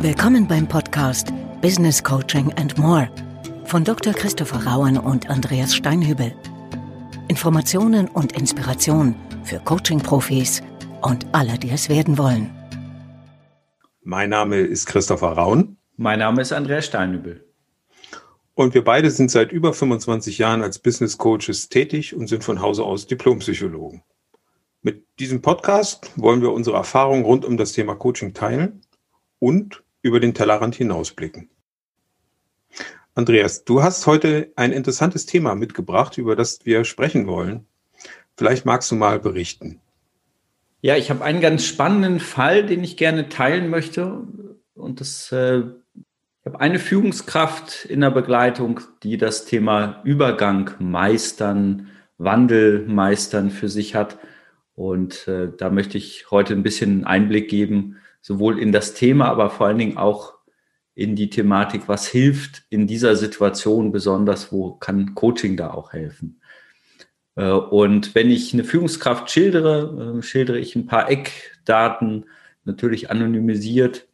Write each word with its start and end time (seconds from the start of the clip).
Willkommen 0.00 0.46
beim 0.46 0.68
Podcast 0.68 1.32
Business 1.60 2.04
Coaching 2.04 2.52
and 2.52 2.78
More 2.78 3.10
von 3.64 3.82
Dr. 3.82 4.12
Christopher 4.12 4.64
Rauen 4.64 4.96
und 4.96 5.28
Andreas 5.28 5.74
Steinhübel. 5.74 6.32
Informationen 7.26 8.06
und 8.06 8.38
Inspiration 8.38 9.16
für 9.42 9.58
Coaching-Profis 9.58 10.62
und 11.02 11.26
alle, 11.32 11.58
die 11.58 11.70
es 11.70 11.88
werden 11.88 12.16
wollen. 12.16 12.48
Mein 14.02 14.30
Name 14.30 14.58
ist 14.58 14.86
Christopher 14.86 15.32
Rauen. 15.32 15.76
Mein 15.96 16.20
Name 16.20 16.42
ist 16.42 16.52
Andreas 16.52 16.86
Steinhübel. 16.86 17.44
Und 18.54 18.74
wir 18.74 18.84
beide 18.84 19.10
sind 19.10 19.32
seit 19.32 19.50
über 19.50 19.74
25 19.74 20.38
Jahren 20.38 20.62
als 20.62 20.78
Business 20.78 21.18
Coaches 21.18 21.70
tätig 21.70 22.14
und 22.14 22.28
sind 22.28 22.44
von 22.44 22.62
Hause 22.62 22.84
aus 22.84 23.08
Diplompsychologen. 23.08 24.04
Mit 24.80 25.04
diesem 25.18 25.42
Podcast 25.42 26.12
wollen 26.14 26.40
wir 26.40 26.52
unsere 26.52 26.76
Erfahrungen 26.76 27.24
rund 27.24 27.44
um 27.44 27.56
das 27.56 27.72
Thema 27.72 27.96
Coaching 27.96 28.32
teilen 28.32 28.82
und 29.40 29.82
über 30.02 30.20
den 30.20 30.34
Tellerrand 30.34 30.74
hinausblicken. 30.74 31.50
Andreas, 33.14 33.64
du 33.64 33.82
hast 33.82 34.06
heute 34.06 34.52
ein 34.54 34.72
interessantes 34.72 35.26
Thema 35.26 35.54
mitgebracht, 35.56 36.18
über 36.18 36.36
das 36.36 36.60
wir 36.64 36.84
sprechen 36.84 37.26
wollen. 37.26 37.66
Vielleicht 38.36 38.64
magst 38.64 38.90
du 38.92 38.94
mal 38.94 39.18
berichten. 39.18 39.80
Ja, 40.80 40.96
ich 40.96 41.10
habe 41.10 41.24
einen 41.24 41.40
ganz 41.40 41.64
spannenden 41.64 42.20
Fall, 42.20 42.64
den 42.64 42.84
ich 42.84 42.96
gerne 42.96 43.28
teilen 43.28 43.68
möchte. 43.68 44.22
Und 44.74 45.00
das, 45.00 45.32
äh, 45.32 45.58
ich 45.96 46.46
habe 46.46 46.60
eine 46.60 46.78
Führungskraft 46.78 47.84
in 47.84 48.00
der 48.00 48.12
Begleitung, 48.12 48.80
die 49.02 49.16
das 49.18 49.44
Thema 49.44 50.00
Übergang 50.04 50.70
meistern, 50.78 51.88
Wandel 52.16 52.86
meistern 52.86 53.50
für 53.50 53.68
sich 53.68 53.96
hat. 53.96 54.18
Und 54.76 55.26
äh, 55.26 55.48
da 55.56 55.70
möchte 55.70 55.98
ich 55.98 56.30
heute 56.30 56.54
ein 56.54 56.62
bisschen 56.62 57.04
Einblick 57.04 57.50
geben, 57.50 57.96
sowohl 58.28 58.58
in 58.58 58.72
das 58.72 58.92
Thema, 58.92 59.24
aber 59.30 59.48
vor 59.48 59.68
allen 59.68 59.78
Dingen 59.78 59.96
auch 59.96 60.34
in 60.94 61.16
die 61.16 61.30
Thematik, 61.30 61.88
was 61.88 62.06
hilft 62.06 62.64
in 62.68 62.86
dieser 62.86 63.16
Situation 63.16 63.90
besonders, 63.90 64.52
wo 64.52 64.72
kann 64.74 65.14
Coaching 65.14 65.56
da 65.56 65.70
auch 65.70 65.94
helfen. 65.94 66.42
Äh, 67.36 67.52
und 67.52 68.14
wenn 68.14 68.30
ich 68.30 68.52
eine 68.52 68.64
Führungskraft 68.64 69.30
schildere, 69.30 70.18
äh, 70.18 70.22
schildere 70.22 70.58
ich 70.58 70.76
ein 70.76 70.84
paar 70.84 71.10
Eckdaten, 71.10 72.26
natürlich 72.64 73.10
anonymisiert. 73.10 74.06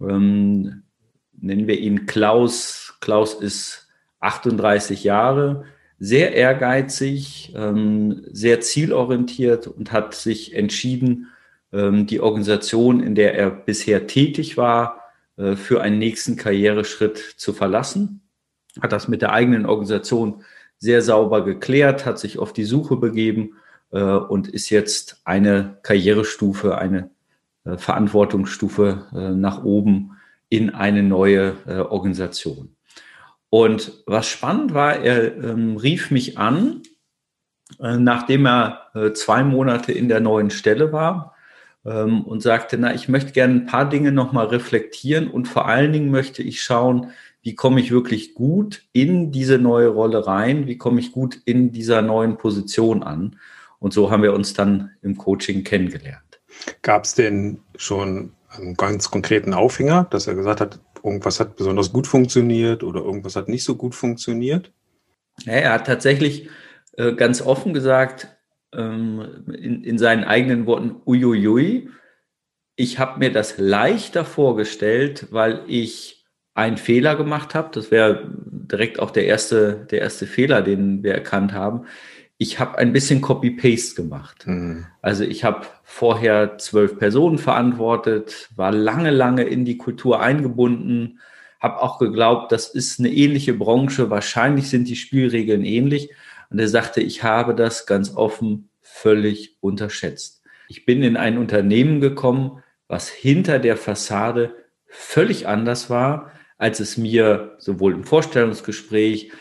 Ähm, 0.00 0.84
nennen 1.32 1.66
wir 1.66 1.80
ihn 1.80 2.06
Klaus. 2.06 2.94
Klaus 3.00 3.34
ist 3.34 3.88
38 4.20 5.02
Jahre, 5.02 5.64
sehr 5.98 6.34
ehrgeizig, 6.34 7.52
ähm, 7.56 8.22
sehr 8.30 8.60
zielorientiert 8.60 9.66
und 9.66 9.90
hat 9.90 10.14
sich 10.14 10.54
entschieden, 10.54 11.32
die 11.78 12.20
Organisation, 12.20 13.00
in 13.00 13.14
der 13.14 13.34
er 13.34 13.50
bisher 13.50 14.06
tätig 14.06 14.56
war, 14.56 15.06
äh, 15.36 15.56
für 15.56 15.82
einen 15.82 15.98
nächsten 15.98 16.36
Karriereschritt 16.36 17.18
zu 17.36 17.52
verlassen. 17.52 18.22
Hat 18.80 18.92
das 18.92 19.08
mit 19.08 19.22
der 19.22 19.32
eigenen 19.32 19.66
Organisation 19.66 20.42
sehr 20.78 21.02
sauber 21.02 21.44
geklärt, 21.44 22.04
hat 22.04 22.18
sich 22.18 22.38
auf 22.38 22.52
die 22.52 22.64
Suche 22.64 22.96
begeben 22.96 23.54
äh, 23.90 24.00
und 24.00 24.48
ist 24.48 24.70
jetzt 24.70 25.20
eine 25.24 25.78
Karrierestufe, 25.82 26.78
eine 26.78 27.10
äh, 27.64 27.76
Verantwortungsstufe 27.76 29.06
nach 29.36 29.64
oben 29.64 30.12
in 30.48 30.70
eine 30.70 31.02
neue 31.02 31.56
Organisation. 31.90 32.76
Und 33.50 34.04
was 34.06 34.28
spannend 34.28 34.74
war, 34.74 34.96
er 35.00 35.36
ähm, 35.36 35.76
rief 35.76 36.12
mich 36.12 36.38
an, 36.38 36.82
nachdem 37.80 38.46
er 38.46 39.12
zwei 39.14 39.42
Monate 39.42 39.90
in 39.90 40.08
der 40.08 40.20
neuen 40.20 40.50
Stelle 40.50 40.92
war 40.92 41.35
ähm, 41.86 42.22
und 42.22 42.42
sagte, 42.42 42.76
na, 42.78 42.94
ich 42.94 43.08
möchte 43.08 43.32
gerne 43.32 43.54
ein 43.54 43.66
paar 43.66 43.88
Dinge 43.88 44.12
nochmal 44.12 44.46
reflektieren 44.46 45.28
und 45.28 45.46
vor 45.46 45.66
allen 45.66 45.92
Dingen 45.92 46.10
möchte 46.10 46.42
ich 46.42 46.62
schauen, 46.62 47.10
wie 47.42 47.54
komme 47.54 47.80
ich 47.80 47.92
wirklich 47.92 48.34
gut 48.34 48.82
in 48.92 49.30
diese 49.30 49.58
neue 49.58 49.88
Rolle 49.88 50.26
rein, 50.26 50.66
wie 50.66 50.78
komme 50.78 50.98
ich 50.98 51.12
gut 51.12 51.40
in 51.44 51.70
dieser 51.70 52.02
neuen 52.02 52.38
Position 52.38 53.04
an. 53.04 53.38
Und 53.78 53.92
so 53.92 54.10
haben 54.10 54.24
wir 54.24 54.34
uns 54.34 54.52
dann 54.52 54.90
im 55.02 55.16
Coaching 55.16 55.62
kennengelernt. 55.62 56.40
Gab 56.82 57.04
es 57.04 57.14
denn 57.14 57.60
schon 57.76 58.32
einen 58.50 58.74
ganz 58.74 59.10
konkreten 59.10 59.54
Aufhänger, 59.54 60.08
dass 60.10 60.26
er 60.26 60.34
gesagt 60.34 60.60
hat, 60.60 60.80
irgendwas 61.04 61.38
hat 61.38 61.54
besonders 61.54 61.92
gut 61.92 62.08
funktioniert 62.08 62.82
oder 62.82 63.00
irgendwas 63.00 63.36
hat 63.36 63.48
nicht 63.48 63.62
so 63.62 63.76
gut 63.76 63.94
funktioniert? 63.94 64.72
Ja, 65.44 65.52
er 65.52 65.72
hat 65.74 65.86
tatsächlich 65.86 66.48
äh, 66.96 67.12
ganz 67.12 67.42
offen 67.42 67.74
gesagt, 67.74 68.35
in, 68.76 69.84
in 69.84 69.98
seinen 69.98 70.24
eigenen 70.24 70.66
Worten, 70.66 70.96
uiuiui, 71.06 71.88
ich 72.76 72.98
habe 72.98 73.18
mir 73.18 73.32
das 73.32 73.58
leichter 73.58 74.24
vorgestellt, 74.24 75.28
weil 75.30 75.62
ich 75.66 76.26
einen 76.54 76.76
Fehler 76.76 77.16
gemacht 77.16 77.54
habe. 77.54 77.70
Das 77.72 77.90
wäre 77.90 78.30
direkt 78.34 78.98
auch 78.98 79.10
der 79.10 79.26
erste, 79.26 79.86
der 79.90 80.00
erste 80.00 80.26
Fehler, 80.26 80.62
den 80.62 81.02
wir 81.02 81.14
erkannt 81.14 81.52
haben. 81.52 81.86
Ich 82.38 82.58
habe 82.60 82.76
ein 82.76 82.92
bisschen 82.92 83.22
Copy-Paste 83.22 83.94
gemacht. 83.94 84.46
Mhm. 84.46 84.86
Also 85.00 85.24
ich 85.24 85.42
habe 85.44 85.66
vorher 85.84 86.58
zwölf 86.58 86.98
Personen 86.98 87.38
verantwortet, 87.38 88.50
war 88.56 88.72
lange, 88.72 89.10
lange 89.10 89.44
in 89.44 89.64
die 89.64 89.78
Kultur 89.78 90.20
eingebunden, 90.20 91.20
habe 91.60 91.82
auch 91.82 91.98
geglaubt, 91.98 92.52
das 92.52 92.68
ist 92.68 93.00
eine 93.00 93.10
ähnliche 93.10 93.54
Branche, 93.54 94.10
wahrscheinlich 94.10 94.68
sind 94.68 94.88
die 94.88 94.96
Spielregeln 94.96 95.64
ähnlich. 95.64 96.10
Und 96.50 96.58
er 96.58 96.68
sagte, 96.68 97.00
ich 97.00 97.22
habe 97.22 97.54
das 97.54 97.86
ganz 97.86 98.14
offen 98.14 98.70
völlig 98.80 99.56
unterschätzt. 99.60 100.42
Ich 100.68 100.84
bin 100.84 101.02
in 101.02 101.16
ein 101.16 101.38
Unternehmen 101.38 102.00
gekommen, 102.00 102.62
was 102.88 103.08
hinter 103.08 103.58
der 103.58 103.76
Fassade 103.76 104.54
völlig 104.86 105.48
anders 105.48 105.90
war, 105.90 106.32
als 106.58 106.80
es 106.80 106.96
mir 106.96 107.56
sowohl 107.58 107.92
im 107.92 108.04
Vorstellungsgespräch 108.04 109.32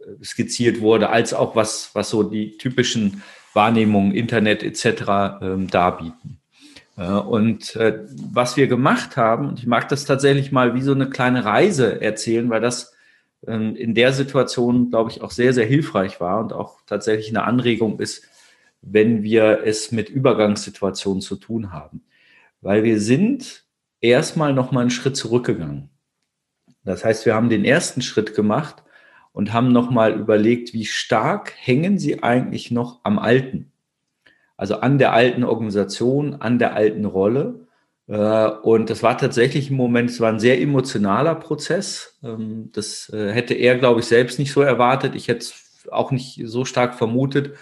äh, 0.00 0.24
skizziert 0.24 0.80
wurde, 0.80 1.10
als 1.10 1.32
auch 1.32 1.56
was, 1.56 1.90
was 1.94 2.10
so 2.10 2.22
die 2.22 2.56
typischen 2.58 3.22
Wahrnehmungen, 3.54 4.12
Internet 4.12 4.62
etc. 4.62 5.40
Ähm, 5.40 5.68
darbieten. 5.70 6.38
Äh, 6.96 7.12
und 7.12 7.76
äh, 7.76 8.04
was 8.30 8.56
wir 8.56 8.66
gemacht 8.66 9.16
haben, 9.16 9.48
und 9.48 9.58
ich 9.58 9.66
mag 9.66 9.88
das 9.88 10.04
tatsächlich 10.04 10.52
mal 10.52 10.74
wie 10.74 10.82
so 10.82 10.92
eine 10.92 11.08
kleine 11.08 11.44
Reise 11.44 12.00
erzählen, 12.00 12.50
weil 12.50 12.60
das 12.60 12.94
in 13.42 13.94
der 13.94 14.12
Situation, 14.12 14.90
glaube 14.90 15.10
ich, 15.10 15.22
auch 15.22 15.30
sehr, 15.30 15.52
sehr 15.52 15.66
hilfreich 15.66 16.20
war 16.20 16.40
und 16.40 16.52
auch 16.52 16.80
tatsächlich 16.86 17.28
eine 17.28 17.44
Anregung 17.44 18.00
ist, 18.00 18.24
wenn 18.82 19.22
wir 19.22 19.60
es 19.64 19.92
mit 19.92 20.08
Übergangssituationen 20.08 21.20
zu 21.20 21.36
tun 21.36 21.72
haben. 21.72 22.02
Weil 22.60 22.82
wir 22.82 23.00
sind 23.00 23.64
erstmal 24.00 24.52
nochmal 24.52 24.82
einen 24.82 24.90
Schritt 24.90 25.16
zurückgegangen. 25.16 25.90
Das 26.84 27.04
heißt, 27.04 27.26
wir 27.26 27.34
haben 27.34 27.48
den 27.48 27.64
ersten 27.64 28.02
Schritt 28.02 28.34
gemacht 28.34 28.82
und 29.32 29.52
haben 29.52 29.72
nochmal 29.72 30.18
überlegt, 30.18 30.72
wie 30.72 30.84
stark 30.84 31.52
hängen 31.56 31.98
sie 31.98 32.22
eigentlich 32.22 32.70
noch 32.70 33.00
am 33.04 33.18
Alten. 33.18 33.72
Also 34.56 34.80
an 34.80 34.98
der 34.98 35.12
alten 35.12 35.44
Organisation, 35.44 36.34
an 36.34 36.58
der 36.58 36.74
alten 36.74 37.04
Rolle 37.04 37.67
und 38.62 38.88
das 38.88 39.02
war 39.02 39.18
tatsächlich 39.18 39.70
im 39.70 39.76
Moment, 39.76 40.08
es 40.08 40.20
war 40.20 40.32
ein 40.32 40.40
sehr 40.40 40.60
emotionaler 40.60 41.34
Prozess. 41.34 42.18
Ähm, 42.24 42.70
das 42.72 43.10
äh, 43.12 43.32
hätte 43.32 43.54
er, 43.54 43.76
glaube 43.76 44.00
ich, 44.00 44.06
selbst 44.06 44.38
nicht 44.38 44.52
so 44.52 44.62
erwartet. 44.62 45.14
Ich 45.14 45.28
hätte 45.28 45.40
es 45.40 45.88
auch 45.90 46.10
nicht 46.10 46.40
so 46.44 46.64
stark 46.64 46.94
vermutet, 46.94 47.54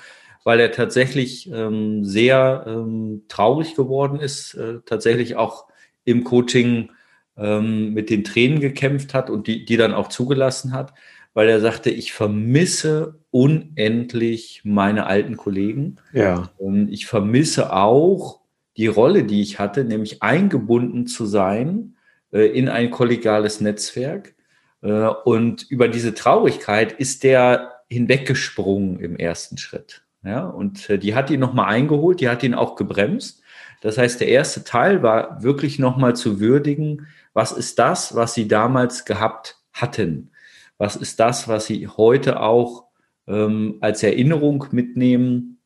weil 0.44 0.60
er 0.60 0.70
tatsächlich 0.70 1.50
ähm, 1.50 2.04
sehr 2.04 2.64
ähm, 2.68 3.24
traurig 3.26 3.74
geworden 3.74 4.20
ist, 4.20 4.54
äh, 4.54 4.78
tatsächlich 4.86 5.36
auch 5.36 5.66
im 6.04 6.24
Coaching 6.24 6.90
mit 7.38 8.08
den 8.08 8.24
Tränen 8.24 8.60
gekämpft 8.60 9.12
hat 9.12 9.28
und 9.28 9.46
die, 9.46 9.66
die 9.66 9.76
dann 9.76 9.92
auch 9.92 10.08
zugelassen 10.08 10.72
hat, 10.72 10.94
weil 11.34 11.50
er 11.50 11.60
sagte, 11.60 11.90
ich 11.90 12.14
vermisse 12.14 13.18
unendlich 13.30 14.62
meine 14.64 15.04
alten 15.04 15.36
Kollegen. 15.36 15.96
Ja. 16.14 16.48
ich 16.88 17.04
vermisse 17.04 17.74
auch 17.74 18.40
die 18.76 18.86
Rolle, 18.86 19.24
die 19.24 19.42
ich 19.42 19.58
hatte, 19.58 19.84
nämlich 19.84 20.22
eingebunden 20.22 21.06
zu 21.06 21.26
sein 21.26 21.96
äh, 22.32 22.46
in 22.46 22.68
ein 22.68 22.90
kollegiales 22.90 23.60
Netzwerk. 23.60 24.34
Äh, 24.82 25.08
und 25.24 25.68
über 25.70 25.88
diese 25.88 26.14
Traurigkeit 26.14 26.92
ist 26.92 27.24
der 27.24 27.82
hinweggesprungen 27.88 29.00
im 29.00 29.16
ersten 29.16 29.58
Schritt. 29.58 30.02
Ja, 30.24 30.46
und 30.46 30.90
äh, 30.90 30.98
die 30.98 31.14
hat 31.14 31.30
ihn 31.30 31.40
nochmal 31.40 31.66
eingeholt, 31.66 32.20
die 32.20 32.28
hat 32.28 32.42
ihn 32.42 32.54
auch 32.54 32.74
gebremst. 32.74 33.42
Das 33.80 33.98
heißt, 33.98 34.20
der 34.20 34.28
erste 34.28 34.64
Teil 34.64 35.02
war 35.02 35.42
wirklich 35.42 35.78
nochmal 35.78 36.16
zu 36.16 36.40
würdigen, 36.40 37.06
was 37.32 37.52
ist 37.52 37.78
das, 37.78 38.14
was 38.14 38.34
sie 38.34 38.48
damals 38.48 39.04
gehabt 39.04 39.58
hatten? 39.72 40.30
Was 40.78 40.96
ist 40.96 41.20
das, 41.20 41.48
was 41.48 41.66
sie 41.66 41.86
heute 41.86 42.40
auch 42.40 42.84
ähm, 43.26 43.76
als 43.80 44.02
Erinnerung 44.02 44.64
mitnehmen? 44.72 45.60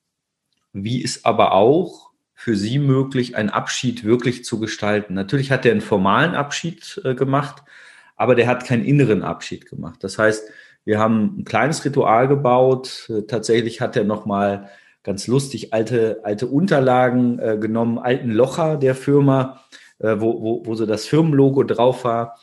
Wie 0.72 1.00
ist 1.00 1.24
aber 1.24 1.52
auch 1.52 2.09
für 2.40 2.56
Sie 2.56 2.78
möglich, 2.78 3.36
einen 3.36 3.50
Abschied 3.50 4.02
wirklich 4.02 4.46
zu 4.46 4.58
gestalten? 4.58 5.12
Natürlich 5.12 5.50
hat 5.50 5.66
er 5.66 5.72
einen 5.72 5.82
formalen 5.82 6.34
Abschied 6.34 6.98
äh, 7.04 7.14
gemacht, 7.14 7.62
aber 8.16 8.34
der 8.34 8.46
hat 8.46 8.64
keinen 8.64 8.82
inneren 8.82 9.22
Abschied 9.22 9.66
gemacht. 9.66 10.02
Das 10.02 10.18
heißt, 10.18 10.48
wir 10.86 10.98
haben 10.98 11.40
ein 11.40 11.44
kleines 11.44 11.84
Ritual 11.84 12.28
gebaut. 12.28 13.10
Äh, 13.10 13.26
tatsächlich 13.26 13.82
hat 13.82 13.94
er 13.94 14.04
nochmal 14.04 14.70
ganz 15.02 15.26
lustig 15.26 15.74
alte, 15.74 16.20
alte 16.22 16.46
Unterlagen 16.46 17.38
äh, 17.40 17.58
genommen, 17.60 17.98
alten 17.98 18.30
Locher 18.30 18.78
der 18.78 18.94
Firma, 18.94 19.60
wo, 19.98 20.40
wo, 20.40 20.62
wo 20.64 20.74
so 20.76 20.86
das 20.86 21.04
Firmenlogo 21.04 21.62
drauf 21.62 22.04
war 22.04 22.38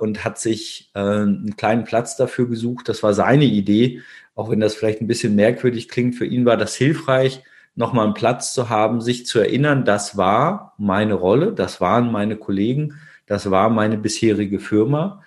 und 0.00 0.24
hat 0.24 0.40
sich 0.40 0.90
einen 0.92 1.54
kleinen 1.56 1.84
Platz 1.84 2.16
dafür 2.16 2.48
gesucht. 2.48 2.88
Das 2.88 3.04
war 3.04 3.14
seine 3.14 3.44
Idee, 3.44 4.02
auch 4.34 4.50
wenn 4.50 4.58
das 4.58 4.74
vielleicht 4.74 5.00
ein 5.00 5.06
bisschen 5.06 5.36
merkwürdig 5.36 5.88
klingt. 5.88 6.16
Für 6.16 6.26
ihn 6.26 6.44
war 6.44 6.56
das 6.56 6.74
hilfreich, 6.74 7.44
nochmal 7.76 8.04
einen 8.06 8.14
Platz 8.14 8.52
zu 8.54 8.68
haben, 8.68 9.00
sich 9.00 9.26
zu 9.26 9.38
erinnern, 9.38 9.84
das 9.84 10.16
war 10.16 10.74
meine 10.78 11.14
Rolle, 11.14 11.52
das 11.52 11.80
waren 11.80 12.10
meine 12.12 12.36
Kollegen, 12.36 12.94
das 13.26 13.50
war 13.50 13.70
meine 13.70 13.98
bisherige 13.98 14.60
Firma. 14.60 15.22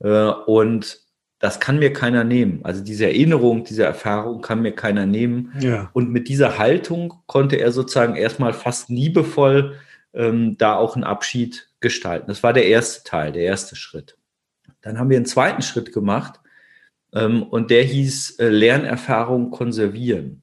Äh, 0.00 0.28
und 0.46 1.00
das 1.38 1.58
kann 1.58 1.80
mir 1.80 1.92
keiner 1.92 2.22
nehmen. 2.22 2.60
Also 2.62 2.84
diese 2.84 3.06
Erinnerung, 3.06 3.64
diese 3.64 3.82
Erfahrung 3.82 4.42
kann 4.42 4.62
mir 4.62 4.72
keiner 4.72 5.06
nehmen. 5.06 5.52
Ja. 5.58 5.90
Und 5.92 6.10
mit 6.10 6.28
dieser 6.28 6.58
Haltung 6.58 7.14
konnte 7.26 7.56
er 7.56 7.72
sozusagen 7.72 8.14
erstmal 8.14 8.52
fast 8.52 8.88
liebevoll 8.90 9.76
ähm, 10.14 10.56
da 10.56 10.76
auch 10.76 10.94
einen 10.94 11.02
Abschied 11.02 11.68
gestalten. 11.80 12.26
Das 12.28 12.44
war 12.44 12.52
der 12.52 12.66
erste 12.66 13.02
Teil, 13.02 13.32
der 13.32 13.42
erste 13.42 13.74
Schritt. 13.74 14.16
Dann 14.82 14.98
haben 14.98 15.10
wir 15.10 15.16
einen 15.16 15.26
zweiten 15.26 15.62
Schritt 15.62 15.92
gemacht 15.92 16.38
ähm, 17.12 17.42
und 17.42 17.70
der 17.70 17.82
hieß 17.82 18.38
äh, 18.38 18.48
Lernerfahrung 18.48 19.50
konservieren. 19.50 20.42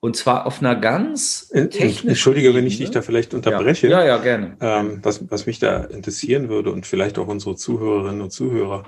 Und 0.00 0.16
zwar 0.16 0.46
auf 0.46 0.60
einer 0.60 0.76
ganz 0.76 1.48
technischen 1.48 2.08
Entschuldige, 2.08 2.54
wenn 2.54 2.66
ich 2.66 2.78
dich 2.78 2.90
da 2.90 3.02
vielleicht 3.02 3.34
unterbreche. 3.34 3.88
Ja, 3.88 4.00
ja, 4.00 4.06
ja 4.06 4.18
gerne. 4.18 4.56
Ähm, 4.60 5.00
was, 5.02 5.30
was 5.30 5.46
mich 5.46 5.58
da 5.58 5.84
interessieren 5.84 6.48
würde 6.48 6.70
und 6.70 6.86
vielleicht 6.86 7.18
auch 7.18 7.28
unsere 7.28 7.56
Zuhörerinnen 7.56 8.20
und 8.20 8.30
Zuhörer, 8.30 8.84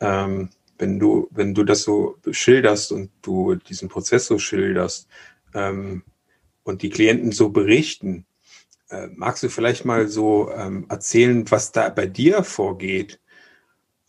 ähm, 0.00 0.50
wenn 0.78 0.98
du, 0.98 1.28
wenn 1.30 1.54
du 1.54 1.64
das 1.64 1.82
so 1.82 2.16
schilderst 2.30 2.92
und 2.92 3.10
du 3.22 3.56
diesen 3.56 3.88
Prozess 3.88 4.26
so 4.26 4.38
schilderst 4.38 5.08
ähm, 5.54 6.02
und 6.62 6.82
die 6.82 6.90
Klienten 6.90 7.32
so 7.32 7.50
berichten, 7.50 8.24
äh, 8.90 9.08
magst 9.14 9.42
du 9.42 9.48
vielleicht 9.48 9.84
mal 9.84 10.08
so 10.08 10.50
ähm, 10.52 10.86
erzählen, 10.88 11.50
was 11.50 11.72
da 11.72 11.88
bei 11.88 12.06
dir 12.06 12.44
vorgeht? 12.44 13.20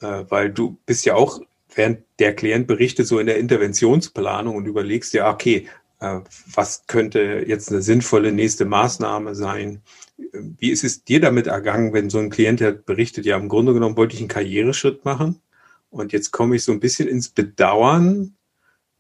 Äh, 0.01 0.25
weil 0.29 0.51
du 0.51 0.77
bist 0.85 1.05
ja 1.05 1.15
auch 1.15 1.39
während 1.73 2.03
der 2.19 2.35
Klient 2.35 2.67
berichtet, 2.67 3.07
so 3.07 3.19
in 3.19 3.27
der 3.27 3.37
Interventionsplanung 3.37 4.55
und 4.55 4.65
überlegst 4.65 5.13
dir, 5.13 5.25
okay, 5.25 5.57
äh, 5.57 5.69
was 5.99 6.87
könnte 6.87 7.45
jetzt 7.47 7.71
eine 7.71 7.81
sinnvolle 7.81 8.31
nächste 8.31 8.65
Maßnahme 8.65 9.35
sein? 9.35 9.81
Wie 10.17 10.69
ist 10.69 10.83
es 10.83 11.03
dir 11.03 11.19
damit 11.19 11.47
ergangen, 11.47 11.93
wenn 11.93 12.09
so 12.09 12.19
ein 12.19 12.29
Klient 12.29 12.61
hat 12.61 12.85
berichtet, 12.85 13.25
ja, 13.25 13.37
im 13.37 13.49
Grunde 13.49 13.73
genommen 13.73 13.97
wollte 13.97 14.15
ich 14.15 14.21
einen 14.21 14.29
Karriereschritt 14.29 15.05
machen 15.05 15.41
und 15.89 16.13
jetzt 16.13 16.31
komme 16.31 16.55
ich 16.55 16.63
so 16.63 16.71
ein 16.71 16.79
bisschen 16.79 17.07
ins 17.07 17.29
Bedauern, 17.29 18.35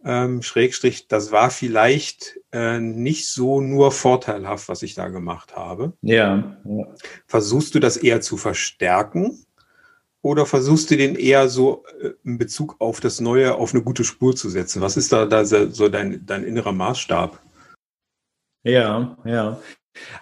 ähm, 0.03 0.43
Schrägstrich, 0.43 1.07
das 1.07 1.31
war 1.31 1.49
vielleicht 1.49 2.39
äh, 2.51 2.79
nicht 2.79 3.27
so 3.27 3.59
nur 3.59 3.91
vorteilhaft, 3.91 4.69
was 4.69 4.83
ich 4.83 4.93
da 4.93 5.07
gemacht 5.07 5.55
habe. 5.55 5.93
Ja, 6.01 6.57
ja. 6.63 6.85
Versuchst 7.25 7.73
du 7.73 7.79
das 7.79 7.97
eher 7.97 8.21
zu 8.21 8.37
verstärken 8.37 9.44
oder 10.25 10.47
versuchst 10.47 10.89
du 10.89 10.97
den 10.97 11.15
eher 11.15 11.49
so 11.49 11.83
äh, 12.01 12.09
in 12.23 12.39
Bezug 12.39 12.77
auf 12.79 12.99
das 12.99 13.21
Neue 13.21 13.53
auf 13.53 13.75
eine 13.75 13.83
gute 13.83 14.03
Spur 14.03 14.35
zu 14.35 14.49
setzen? 14.49 14.81
Was 14.81 14.97
ist 14.97 15.13
da, 15.13 15.27
da 15.27 15.45
so 15.45 15.87
dein, 15.87 16.25
dein 16.25 16.43
innerer 16.43 16.71
Maßstab? 16.71 17.39
Ja, 18.63 19.15
ja. 19.23 19.59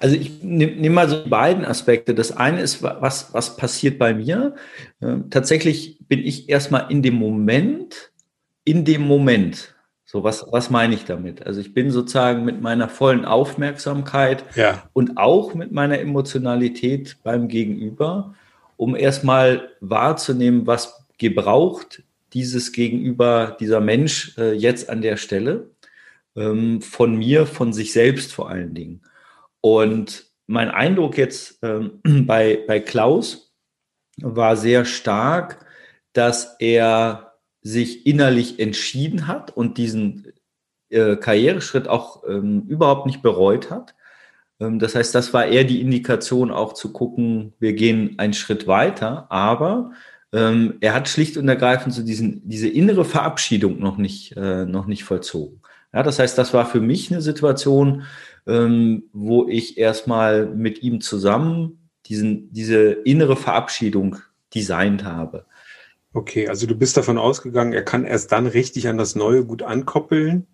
Also 0.02 0.18
ich 0.18 0.44
nehme 0.44 0.76
nehm 0.76 0.94
mal 0.94 1.08
so 1.08 1.26
beiden 1.26 1.64
Aspekte. 1.64 2.14
Das 2.14 2.36
eine 2.36 2.60
ist, 2.60 2.84
was, 2.84 3.34
was 3.34 3.56
passiert 3.56 3.98
bei 3.98 4.14
mir? 4.14 4.56
Äh, 5.00 5.20
tatsächlich 5.30 5.98
bin 6.10 6.20
ich 6.20 6.50
erstmal 6.50 6.92
in 6.92 7.02
dem 7.02 7.16
Moment, 7.16 8.12
in 8.66 8.84
dem 8.84 9.04
Moment. 9.04 9.74
So, 10.04 10.22
was, 10.22 10.46
was 10.52 10.70
meine 10.70 10.96
ich 10.96 11.06
damit? 11.06 11.48
Also 11.48 11.62
ich 11.62 11.74
bin 11.74 11.92
sozusagen 11.92 12.44
mit 12.44 12.62
meiner 12.62 12.90
vollen 12.90 13.24
Aufmerksamkeit 13.24 14.44
ja. 14.58 14.84
und 14.92 15.18
auch 15.18 15.54
mit 15.54 15.72
meiner 15.72 16.00
Emotionalität 16.00 17.16
beim 17.24 17.48
Gegenüber 17.48 18.36
um 18.78 18.96
erstmal 18.96 19.70
wahrzunehmen, 19.80 20.68
was 20.68 21.08
gebraucht 21.18 22.04
dieses 22.34 22.72
Gegenüber, 22.72 23.56
dieser 23.60 23.80
Mensch 23.80 24.38
äh, 24.38 24.54
jetzt 24.54 24.90
an 24.90 25.02
der 25.02 25.18
Stelle, 25.18 25.72
ähm, 26.36 26.81
von 26.81 27.16
mir, 27.16 27.46
von 27.46 27.74
sich 27.74 27.94
selbst 27.94 28.34
vor 28.34 28.50
allen 28.50 28.74
Dingen. 28.74 29.02
Und 29.62 30.25
mein 30.48 30.70
Eindruck 30.72 31.18
jetzt 31.18 31.60
ähm, 31.62 32.02
bei, 32.25 32.64
bei 32.68 32.80
Klaus 32.80 33.54
war 34.18 34.58
sehr 34.58 34.86
stark, 34.86 35.66
dass 36.14 36.56
er 36.60 37.34
sich 37.62 38.06
innerlich 38.06 38.60
entschieden 38.60 39.28
hat 39.28 39.56
und 39.56 39.78
diesen 39.78 40.34
äh, 40.90 41.16
Karriereschritt 41.16 41.88
auch 41.88 42.24
ähm, 42.28 42.64
überhaupt 42.68 43.06
nicht 43.06 43.22
bereut 43.22 43.72
hat, 43.72 43.96
das 44.60 44.96
heißt, 44.96 45.14
das 45.14 45.34
war 45.34 45.46
eher 45.46 45.64
die 45.64 45.82
Indikation 45.82 46.52
auch 46.52 46.74
zu 46.74 46.94
gucken, 46.94 47.54
wir 47.60 47.74
gehen 47.74 48.16
einen 48.18 48.34
Schritt 48.34 48.68
weiter, 48.68 49.28
aber 49.30 49.92
ähm, 50.32 50.76
er 50.82 50.94
hat 50.94 51.10
schlicht 51.10 51.38
und 51.38 51.48
ergreifend 51.48 51.94
so 51.94 52.04
diesen, 52.04 52.48
diese 52.48 52.68
innere 52.68 53.06
Verabschiedung 53.06 53.80
noch 53.80 53.98
nicht, 53.98 54.36
äh, 54.36 54.66
noch 54.66 54.88
nicht 54.88 55.04
vollzogen. 55.04 55.62
Ja, 55.94 56.02
das 56.02 56.20
heißt, 56.20 56.38
das 56.38 56.54
war 56.54 56.66
für 56.66 56.82
mich 56.82 57.12
eine 57.12 57.22
Situation, 57.22 58.04
ähm, 58.48 59.04
wo 59.14 59.48
ich 59.48 59.78
erstmal 59.78 60.48
mit 60.48 60.82
ihm 60.82 61.02
zusammen 61.02 61.90
diesen, 62.08 62.52
diese 62.52 62.92
innere 62.92 63.36
Verabschiedung 63.36 64.18
designt 64.54 65.04
habe. 65.04 65.46
Okay, 66.14 66.48
also 66.48 66.68
du 66.68 66.76
bist 66.76 66.98
davon 66.98 67.18
ausgegangen, 67.18 67.74
er 67.74 67.84
kann 67.84 68.06
erst 68.06 68.32
dann 68.32 68.48
richtig 68.48 68.88
an 68.88 68.98
das 68.98 69.16
Neue 69.16 69.46
gut 69.46 69.64
ankoppeln, 69.64 70.48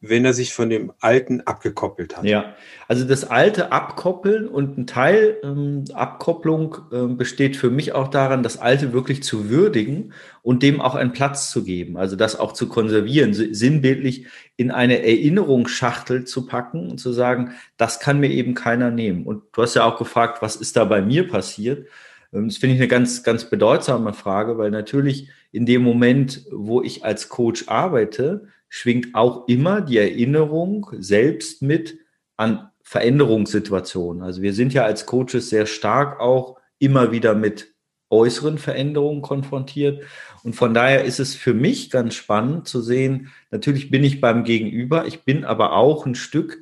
wenn 0.00 0.24
er 0.24 0.34
sich 0.34 0.52
von 0.52 0.68
dem 0.68 0.92
Alten 1.00 1.40
abgekoppelt 1.40 2.16
hat. 2.16 2.24
Ja, 2.24 2.54
also 2.86 3.06
das 3.06 3.24
alte 3.24 3.72
Abkoppeln 3.72 4.46
und 4.46 4.76
ein 4.76 4.86
Teil 4.86 5.38
ähm, 5.42 5.84
Abkopplung 5.94 6.76
äh, 6.92 7.06
besteht 7.06 7.56
für 7.56 7.70
mich 7.70 7.92
auch 7.92 8.08
daran, 8.08 8.42
das 8.42 8.58
Alte 8.58 8.92
wirklich 8.92 9.22
zu 9.22 9.48
würdigen 9.48 10.12
und 10.42 10.62
dem 10.62 10.80
auch 10.82 10.94
einen 10.94 11.12
Platz 11.12 11.50
zu 11.50 11.64
geben. 11.64 11.96
Also 11.96 12.14
das 12.14 12.38
auch 12.38 12.52
zu 12.52 12.68
konservieren, 12.68 13.32
sinnbildlich 13.32 14.26
in 14.56 14.70
eine 14.70 15.02
Erinnerungsschachtel 15.02 16.24
zu 16.24 16.46
packen 16.46 16.90
und 16.90 16.98
zu 16.98 17.12
sagen, 17.12 17.52
das 17.78 17.98
kann 17.98 18.20
mir 18.20 18.30
eben 18.30 18.54
keiner 18.54 18.90
nehmen. 18.90 19.24
Und 19.24 19.44
du 19.52 19.62
hast 19.62 19.74
ja 19.74 19.84
auch 19.84 19.98
gefragt, 19.98 20.42
was 20.42 20.56
ist 20.56 20.76
da 20.76 20.84
bei 20.84 21.00
mir 21.00 21.26
passiert? 21.26 21.86
Ähm, 22.34 22.48
das 22.48 22.58
finde 22.58 22.74
ich 22.74 22.80
eine 22.80 22.88
ganz, 22.88 23.22
ganz 23.22 23.48
bedeutsame 23.48 24.12
Frage, 24.12 24.58
weil 24.58 24.70
natürlich 24.70 25.30
in 25.52 25.64
dem 25.64 25.82
Moment, 25.82 26.44
wo 26.50 26.82
ich 26.82 27.02
als 27.02 27.30
Coach 27.30 27.68
arbeite, 27.68 28.48
schwingt 28.68 29.14
auch 29.14 29.48
immer 29.48 29.80
die 29.80 29.98
Erinnerung 29.98 30.88
selbst 30.98 31.62
mit 31.62 31.98
an 32.36 32.70
Veränderungssituationen. 32.82 34.22
Also 34.22 34.42
wir 34.42 34.52
sind 34.52 34.72
ja 34.72 34.84
als 34.84 35.06
Coaches 35.06 35.48
sehr 35.48 35.66
stark 35.66 36.20
auch 36.20 36.58
immer 36.78 37.10
wieder 37.12 37.34
mit 37.34 37.74
äußeren 38.10 38.58
Veränderungen 38.58 39.22
konfrontiert. 39.22 40.04
Und 40.44 40.54
von 40.54 40.74
daher 40.74 41.04
ist 41.04 41.18
es 41.18 41.34
für 41.34 41.54
mich 41.54 41.90
ganz 41.90 42.14
spannend 42.14 42.68
zu 42.68 42.80
sehen, 42.80 43.32
natürlich 43.50 43.90
bin 43.90 44.04
ich 44.04 44.20
beim 44.20 44.44
Gegenüber, 44.44 45.06
ich 45.06 45.24
bin 45.24 45.44
aber 45.44 45.72
auch 45.72 46.06
ein 46.06 46.14
Stück 46.14 46.58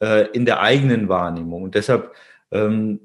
äh, 0.00 0.28
in 0.30 0.44
der 0.44 0.60
eigenen 0.60 1.08
Wahrnehmung. 1.08 1.64
Und 1.64 1.74
deshalb 1.74 2.14
ähm, 2.52 3.00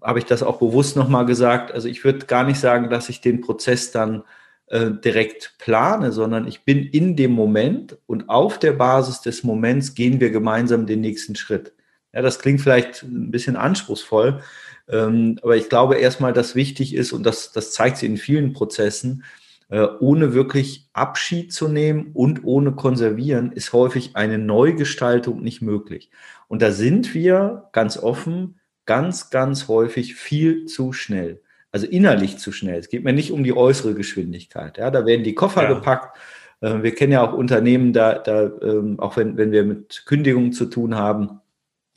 habe 0.00 0.18
ich 0.18 0.24
das 0.24 0.42
auch 0.42 0.58
bewusst 0.58 0.96
nochmal 0.96 1.26
gesagt. 1.26 1.72
Also 1.72 1.88
ich 1.88 2.04
würde 2.04 2.26
gar 2.26 2.44
nicht 2.44 2.60
sagen, 2.60 2.88
dass 2.88 3.08
ich 3.08 3.20
den 3.20 3.40
Prozess 3.40 3.90
dann 3.90 4.22
äh, 4.68 4.90
direkt 4.90 5.54
plane, 5.58 6.10
sondern 6.10 6.48
ich 6.48 6.64
bin 6.64 6.84
in 6.84 7.14
dem 7.14 7.32
Moment 7.32 7.98
und 8.06 8.28
auf 8.28 8.58
der 8.58 8.72
Basis 8.72 9.20
des 9.20 9.44
Moments 9.44 9.94
gehen 9.94 10.18
wir 10.18 10.30
gemeinsam 10.30 10.86
den 10.86 11.00
nächsten 11.00 11.36
Schritt. 11.36 11.72
Ja, 12.12 12.22
das 12.22 12.40
klingt 12.40 12.60
vielleicht 12.60 13.02
ein 13.04 13.30
bisschen 13.30 13.56
anspruchsvoll, 13.56 14.40
ähm, 14.88 15.38
aber 15.42 15.56
ich 15.56 15.68
glaube 15.68 15.96
erstmal, 15.96 16.32
dass 16.32 16.54
wichtig 16.54 16.94
ist 16.94 17.12
und 17.12 17.24
das, 17.24 17.52
das 17.52 17.72
zeigt 17.72 17.98
sich 17.98 18.08
in 18.08 18.16
vielen 18.16 18.54
Prozessen, 18.54 19.22
äh, 19.68 19.86
ohne 20.00 20.34
wirklich 20.34 20.88
Abschied 20.92 21.52
zu 21.52 21.68
nehmen 21.68 22.10
und 22.14 22.44
ohne 22.44 22.72
konservieren, 22.72 23.52
ist 23.52 23.72
häufig 23.72 24.16
eine 24.16 24.38
Neugestaltung 24.38 25.42
nicht 25.42 25.62
möglich. 25.62 26.10
Und 26.48 26.62
da 26.62 26.72
sind 26.72 27.14
wir 27.14 27.68
ganz 27.72 27.98
offen, 27.98 28.58
ganz, 28.84 29.30
ganz 29.30 29.68
häufig 29.68 30.14
viel 30.16 30.66
zu 30.66 30.92
schnell 30.92 31.40
also 31.76 31.86
innerlich 31.86 32.38
zu 32.38 32.52
schnell. 32.52 32.78
Es 32.78 32.88
geht 32.88 33.04
mir 33.04 33.12
nicht 33.12 33.32
um 33.32 33.44
die 33.44 33.54
äußere 33.54 33.92
Geschwindigkeit. 33.92 34.78
Ja, 34.78 34.90
da 34.90 35.04
werden 35.04 35.24
die 35.24 35.34
Koffer 35.34 35.64
ja. 35.64 35.74
gepackt. 35.74 36.18
Äh, 36.62 36.82
wir 36.82 36.94
kennen 36.94 37.12
ja 37.12 37.20
auch 37.20 37.34
Unternehmen, 37.34 37.92
da, 37.92 38.14
da 38.14 38.50
ähm, 38.62 38.98
auch 38.98 39.18
wenn, 39.18 39.36
wenn 39.36 39.52
wir 39.52 39.62
mit 39.62 40.04
Kündigungen 40.06 40.54
zu 40.54 40.64
tun 40.64 40.94
haben, 40.94 41.40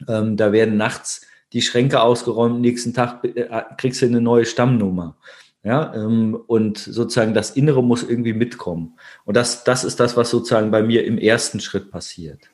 ähm, 0.10 0.36
da 0.36 0.52
werden 0.52 0.76
nachts 0.76 1.26
die 1.54 1.62
Schränke 1.62 2.02
ausgeräumt, 2.02 2.60
nächsten 2.60 2.94
Tag 2.94 3.24
äh, 3.24 3.48
kriegst 3.78 4.02
du 4.02 4.08
eine 4.08 4.20
neue 4.20 4.46
Stammnummer. 4.46 5.16
Ja, 5.64 5.94
ähm, 5.96 6.38
und 6.48 6.78
sozusagen 6.78 7.34
das 7.34 7.52
Innere 7.52 7.82
muss 7.82 8.04
irgendwie 8.04 8.34
mitkommen. 8.34 9.00
Und 9.24 9.38
das, 9.38 9.64
das 9.64 9.86
ist 9.86 10.02
das, 10.02 10.18
was 10.18 10.30
sozusagen 10.30 10.72
bei 10.72 10.84
mir 10.84 11.06
im 11.06 11.18
ersten 11.18 11.62
Schritt 11.62 11.90
passiert. 11.90 12.50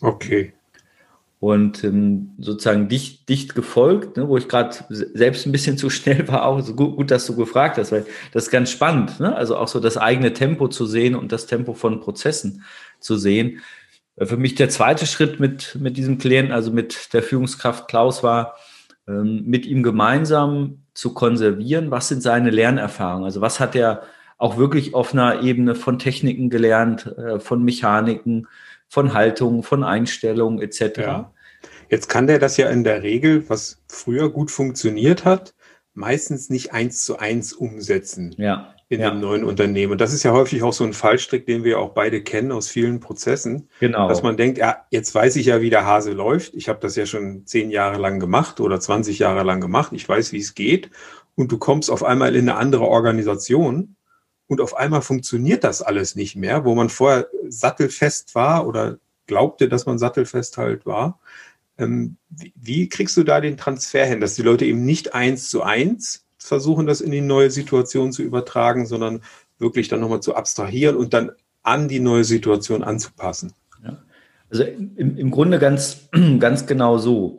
Okay 0.00 0.54
und 1.42 1.82
ähm, 1.82 2.36
sozusagen 2.38 2.86
dicht, 2.86 3.28
dicht 3.28 3.56
gefolgt, 3.56 4.16
ne, 4.16 4.28
wo 4.28 4.36
ich 4.36 4.46
gerade 4.46 4.76
selbst 4.88 5.44
ein 5.44 5.50
bisschen 5.50 5.76
zu 5.76 5.90
schnell 5.90 6.28
war, 6.28 6.46
auch 6.46 6.60
so 6.60 6.72
gut, 6.76 6.94
gut, 6.94 7.10
dass 7.10 7.26
du 7.26 7.34
gefragt 7.34 7.78
hast, 7.78 7.90
weil 7.90 8.06
das 8.30 8.44
ist 8.44 8.50
ganz 8.52 8.70
spannend, 8.70 9.18
ne? 9.18 9.34
also 9.34 9.56
auch 9.56 9.66
so 9.66 9.80
das 9.80 9.96
eigene 9.96 10.34
Tempo 10.34 10.68
zu 10.68 10.86
sehen 10.86 11.16
und 11.16 11.32
das 11.32 11.46
Tempo 11.46 11.74
von 11.74 11.98
Prozessen 11.98 12.62
zu 13.00 13.16
sehen. 13.16 13.58
Äh, 14.14 14.26
für 14.26 14.36
mich 14.36 14.54
der 14.54 14.68
zweite 14.68 15.04
Schritt 15.04 15.40
mit, 15.40 15.76
mit 15.80 15.96
diesem 15.96 16.18
Klienten, 16.18 16.54
also 16.54 16.70
mit 16.70 17.12
der 17.12 17.24
Führungskraft 17.24 17.88
Klaus 17.88 18.22
war, 18.22 18.54
ähm, 19.08 19.42
mit 19.44 19.66
ihm 19.66 19.82
gemeinsam 19.82 20.84
zu 20.94 21.12
konservieren, 21.12 21.90
was 21.90 22.06
sind 22.06 22.22
seine 22.22 22.50
Lernerfahrungen, 22.50 23.24
also 23.24 23.40
was 23.40 23.58
hat 23.58 23.74
er 23.74 24.02
auch 24.38 24.58
wirklich 24.58 24.94
auf 24.94 25.12
einer 25.12 25.42
Ebene 25.42 25.74
von 25.74 25.98
Techniken 25.98 26.50
gelernt, 26.50 27.06
äh, 27.18 27.40
von 27.40 27.64
Mechaniken, 27.64 28.46
von 28.86 29.12
Haltung, 29.12 29.64
von 29.64 29.82
Einstellungen 29.82 30.60
etc. 30.60 30.98
Ja. 30.98 31.31
Jetzt 31.92 32.08
kann 32.08 32.26
der 32.26 32.38
das 32.38 32.56
ja 32.56 32.70
in 32.70 32.84
der 32.84 33.02
Regel, 33.02 33.50
was 33.50 33.82
früher 33.86 34.30
gut 34.30 34.50
funktioniert 34.50 35.26
hat, 35.26 35.54
meistens 35.92 36.48
nicht 36.48 36.72
eins 36.72 37.04
zu 37.04 37.18
eins 37.18 37.52
umsetzen 37.52 38.34
ja. 38.38 38.74
in 38.88 39.02
ja. 39.02 39.10
dem 39.10 39.20
neuen 39.20 39.44
Unternehmen. 39.44 39.92
Und 39.92 40.00
das 40.00 40.14
ist 40.14 40.22
ja 40.22 40.32
häufig 40.32 40.62
auch 40.62 40.72
so 40.72 40.84
ein 40.84 40.94
Fallstrick, 40.94 41.44
den 41.44 41.64
wir 41.64 41.78
auch 41.78 41.90
beide 41.90 42.22
kennen 42.22 42.50
aus 42.50 42.70
vielen 42.70 43.00
Prozessen. 43.00 43.68
Genau. 43.78 44.08
Dass 44.08 44.22
man 44.22 44.38
denkt, 44.38 44.56
ja, 44.56 44.86
jetzt 44.90 45.14
weiß 45.14 45.36
ich 45.36 45.44
ja, 45.44 45.60
wie 45.60 45.68
der 45.68 45.84
Hase 45.84 46.12
läuft. 46.12 46.54
Ich 46.54 46.70
habe 46.70 46.80
das 46.80 46.96
ja 46.96 47.04
schon 47.04 47.44
zehn 47.44 47.70
Jahre 47.70 47.98
lang 47.98 48.20
gemacht 48.20 48.58
oder 48.60 48.80
20 48.80 49.18
Jahre 49.18 49.42
lang 49.42 49.60
gemacht. 49.60 49.92
Ich 49.92 50.08
weiß, 50.08 50.32
wie 50.32 50.40
es 50.40 50.54
geht. 50.54 50.88
Und 51.34 51.52
du 51.52 51.58
kommst 51.58 51.90
auf 51.90 52.04
einmal 52.04 52.34
in 52.34 52.48
eine 52.48 52.56
andere 52.58 52.88
Organisation 52.88 53.96
und 54.46 54.62
auf 54.62 54.78
einmal 54.78 55.02
funktioniert 55.02 55.62
das 55.62 55.82
alles 55.82 56.16
nicht 56.16 56.36
mehr, 56.36 56.64
wo 56.64 56.74
man 56.74 56.88
vorher 56.88 57.28
sattelfest 57.48 58.34
war 58.34 58.66
oder 58.66 58.96
glaubte, 59.26 59.68
dass 59.68 59.84
man 59.84 59.98
sattelfest 59.98 60.56
halt 60.56 60.86
war. 60.86 61.20
Ähm, 61.82 62.16
wie, 62.28 62.88
kriegst 62.88 63.16
du 63.16 63.24
da 63.24 63.40
den 63.40 63.56
Transfer 63.56 64.06
hin, 64.06 64.20
dass 64.20 64.34
die 64.34 64.42
Leute 64.42 64.64
eben 64.64 64.84
nicht 64.84 65.14
eins 65.14 65.48
zu 65.48 65.62
eins 65.62 66.24
versuchen, 66.38 66.86
das 66.86 67.00
in 67.00 67.10
die 67.10 67.20
neue 67.20 67.50
Situation 67.50 68.12
zu 68.12 68.22
übertragen, 68.22 68.86
sondern 68.86 69.22
wirklich 69.58 69.88
dann 69.88 70.00
nochmal 70.00 70.20
zu 70.20 70.34
abstrahieren 70.34 70.96
und 70.96 71.14
dann 71.14 71.32
an 71.62 71.88
die 71.88 72.00
neue 72.00 72.24
Situation 72.24 72.82
anzupassen? 72.82 73.52
Ja. 73.84 74.02
Also 74.50 74.64
im, 74.64 75.16
im 75.16 75.30
Grunde 75.30 75.58
ganz, 75.58 76.08
ganz 76.38 76.66
genau 76.66 76.98
so. 76.98 77.38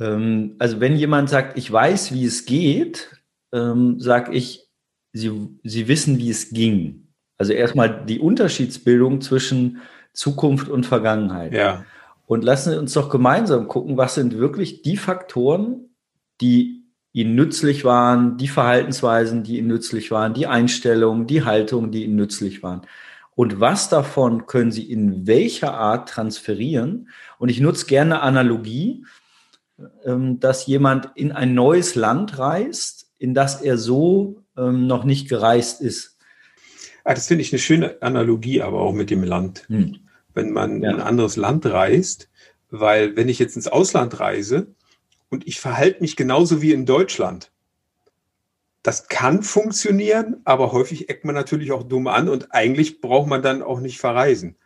Ähm, 0.00 0.56
also 0.58 0.80
wenn 0.80 0.96
jemand 0.96 1.30
sagt, 1.30 1.58
ich 1.58 1.70
weiß, 1.70 2.12
wie 2.12 2.24
es 2.24 2.46
geht, 2.46 3.10
ähm, 3.52 4.00
sage 4.00 4.32
ich, 4.32 4.68
sie, 5.12 5.58
sie 5.64 5.88
wissen, 5.88 6.18
wie 6.18 6.30
es 6.30 6.50
ging. 6.50 7.08
Also 7.36 7.52
erstmal 7.52 8.04
die 8.04 8.18
Unterschiedsbildung 8.18 9.20
zwischen 9.20 9.78
Zukunft 10.12 10.68
und 10.68 10.84
Vergangenheit. 10.84 11.54
Ja. 11.54 11.84
Und 12.28 12.44
lassen 12.44 12.72
Sie 12.72 12.78
uns 12.78 12.92
doch 12.92 13.08
gemeinsam 13.08 13.68
gucken, 13.68 13.96
was 13.96 14.14
sind 14.14 14.36
wirklich 14.36 14.82
die 14.82 14.98
Faktoren, 14.98 15.88
die 16.42 16.84
Ihnen 17.14 17.34
nützlich 17.34 17.86
waren, 17.86 18.36
die 18.36 18.48
Verhaltensweisen, 18.48 19.44
die 19.44 19.56
Ihnen 19.56 19.68
nützlich 19.68 20.10
waren, 20.10 20.34
die 20.34 20.46
Einstellungen, 20.46 21.26
die 21.26 21.44
Haltung, 21.44 21.90
die 21.90 22.04
Ihnen 22.04 22.16
nützlich 22.16 22.62
waren. 22.62 22.82
Und 23.34 23.60
was 23.60 23.88
davon 23.88 24.44
können 24.44 24.70
Sie 24.72 24.92
in 24.92 25.26
welcher 25.26 25.72
Art 25.72 26.10
transferieren? 26.10 27.08
Und 27.38 27.48
ich 27.48 27.60
nutze 27.60 27.86
gerne 27.86 28.20
Analogie, 28.20 29.06
ähm, 30.04 30.38
dass 30.38 30.66
jemand 30.66 31.10
in 31.14 31.32
ein 31.32 31.54
neues 31.54 31.94
Land 31.94 32.38
reist, 32.38 33.10
in 33.16 33.32
das 33.32 33.62
er 33.62 33.78
so 33.78 34.42
ähm, 34.54 34.86
noch 34.86 35.04
nicht 35.04 35.30
gereist 35.30 35.80
ist. 35.80 36.18
Ah, 37.04 37.14
das 37.14 37.26
finde 37.26 37.40
ich 37.40 37.54
eine 37.54 37.58
schöne 37.58 38.02
Analogie, 38.02 38.60
aber 38.60 38.82
auch 38.82 38.92
mit 38.92 39.08
dem 39.08 39.24
Land. 39.24 39.64
Hm 39.68 40.00
wenn 40.38 40.52
man 40.52 40.80
ja. 40.80 40.90
in 40.90 40.96
ein 40.96 41.02
anderes 41.02 41.36
Land 41.36 41.66
reist, 41.66 42.30
weil 42.70 43.16
wenn 43.16 43.28
ich 43.28 43.38
jetzt 43.38 43.56
ins 43.56 43.68
Ausland 43.68 44.20
reise 44.20 44.68
und 45.30 45.46
ich 45.46 45.60
verhalte 45.60 46.00
mich 46.00 46.16
genauso 46.16 46.62
wie 46.62 46.72
in 46.72 46.86
Deutschland, 46.86 47.50
das 48.82 49.08
kann 49.08 49.42
funktionieren, 49.42 50.36
aber 50.44 50.72
häufig 50.72 51.10
eckt 51.10 51.24
man 51.24 51.34
natürlich 51.34 51.72
auch 51.72 51.82
dumm 51.82 52.06
an 52.06 52.28
und 52.28 52.54
eigentlich 52.54 53.00
braucht 53.00 53.28
man 53.28 53.42
dann 53.42 53.62
auch 53.62 53.80
nicht 53.80 53.98
verreisen. 53.98 54.56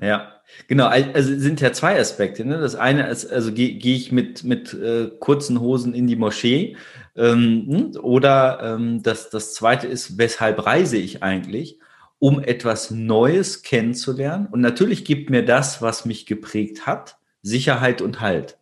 Ja, 0.00 0.40
genau. 0.68 0.86
Also 0.86 1.36
sind 1.38 1.60
ja 1.60 1.72
zwei 1.72 1.98
Aspekte. 2.00 2.44
Ne? 2.44 2.58
Das 2.58 2.74
eine 2.74 3.08
ist, 3.08 3.30
also 3.30 3.52
gehe 3.52 3.74
geh 3.74 3.96
ich 3.96 4.12
mit, 4.12 4.44
mit 4.44 4.74
äh, 4.74 5.10
kurzen 5.18 5.60
Hosen 5.60 5.94
in 5.94 6.06
die 6.06 6.16
Moschee 6.16 6.76
ähm, 7.16 7.66
hm? 7.68 8.00
oder 8.00 8.60
ähm, 8.62 9.02
das, 9.02 9.30
das 9.30 9.54
zweite 9.54 9.86
ist, 9.86 10.18
weshalb 10.18 10.64
reise 10.66 10.96
ich 10.96 11.22
eigentlich? 11.22 11.78
Um 12.24 12.42
etwas 12.42 12.90
Neues 12.90 13.62
kennenzulernen. 13.62 14.46
Und 14.50 14.62
natürlich 14.62 15.04
gibt 15.04 15.28
mir 15.28 15.44
das, 15.44 15.82
was 15.82 16.06
mich 16.06 16.24
geprägt 16.24 16.86
hat, 16.86 17.18
Sicherheit 17.42 18.00
und 18.00 18.22
Halt. 18.22 18.56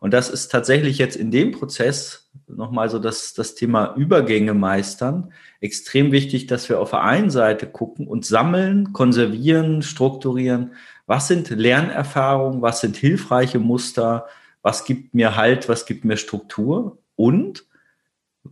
Und 0.00 0.12
das 0.12 0.28
ist 0.28 0.48
tatsächlich 0.48 0.98
jetzt 0.98 1.14
in 1.14 1.30
dem 1.30 1.52
Prozess 1.52 2.28
nochmal 2.48 2.90
so 2.90 2.98
das, 2.98 3.32
das 3.32 3.54
Thema 3.54 3.94
Übergänge 3.94 4.52
meistern. 4.52 5.32
Extrem 5.60 6.10
wichtig, 6.10 6.48
dass 6.48 6.68
wir 6.68 6.80
auf 6.80 6.90
der 6.90 7.04
einen 7.04 7.30
Seite 7.30 7.68
gucken 7.68 8.08
und 8.08 8.26
sammeln, 8.26 8.92
konservieren, 8.92 9.82
strukturieren. 9.82 10.72
Was 11.06 11.28
sind 11.28 11.50
Lernerfahrungen? 11.50 12.62
Was 12.62 12.80
sind 12.80 12.96
hilfreiche 12.96 13.60
Muster? 13.60 14.26
Was 14.60 14.84
gibt 14.84 15.14
mir 15.14 15.36
Halt? 15.36 15.68
Was 15.68 15.86
gibt 15.86 16.04
mir 16.04 16.16
Struktur? 16.16 16.98
Und 17.14 17.64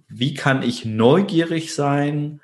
wie 0.07 0.35
kann 0.35 0.63
ich 0.63 0.85
neugierig 0.85 1.75
sein 1.75 2.41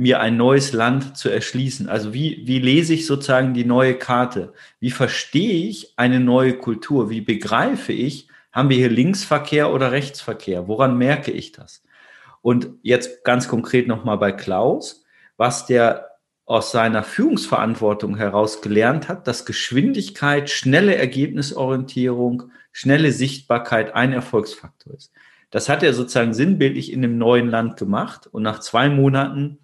mir 0.00 0.20
ein 0.20 0.38
neues 0.38 0.72
Land 0.72 1.18
zu 1.18 1.28
erschließen. 1.28 1.90
Also 1.90 2.14
wie, 2.14 2.42
wie 2.46 2.58
lese 2.58 2.94
ich 2.94 3.06
sozusagen 3.06 3.52
die 3.52 3.66
neue 3.66 3.94
Karte? 3.94 4.54
Wie 4.80 4.90
verstehe 4.90 5.68
ich 5.68 5.92
eine 5.96 6.20
neue 6.20 6.54
Kultur? 6.54 7.10
Wie 7.10 7.20
begreife 7.20 7.92
ich, 7.92 8.26
haben 8.50 8.70
wir 8.70 8.78
hier 8.78 8.88
Linksverkehr 8.88 9.70
oder 9.70 9.92
Rechtsverkehr? 9.92 10.68
Woran 10.68 10.96
merke 10.96 11.32
ich 11.32 11.52
das? 11.52 11.82
Und 12.40 12.70
jetzt 12.80 13.24
ganz 13.24 13.46
konkret 13.46 13.88
nochmal 13.88 14.16
bei 14.16 14.32
Klaus, 14.32 15.04
was 15.36 15.66
der 15.66 16.08
aus 16.46 16.72
seiner 16.72 17.02
Führungsverantwortung 17.02 18.16
heraus 18.16 18.62
gelernt 18.62 19.06
hat, 19.06 19.28
dass 19.28 19.44
Geschwindigkeit, 19.44 20.48
schnelle 20.48 20.94
Ergebnisorientierung, 20.94 22.44
schnelle 22.72 23.12
Sichtbarkeit 23.12 23.94
ein 23.94 24.14
Erfolgsfaktor 24.14 24.94
ist. 24.94 25.12
Das 25.50 25.68
hat 25.68 25.82
er 25.82 25.92
sozusagen 25.92 26.32
sinnbildlich 26.32 26.90
in 26.90 27.02
dem 27.02 27.18
neuen 27.18 27.48
Land 27.48 27.76
gemacht 27.76 28.28
und 28.28 28.42
nach 28.42 28.60
zwei 28.60 28.88
Monaten 28.88 29.58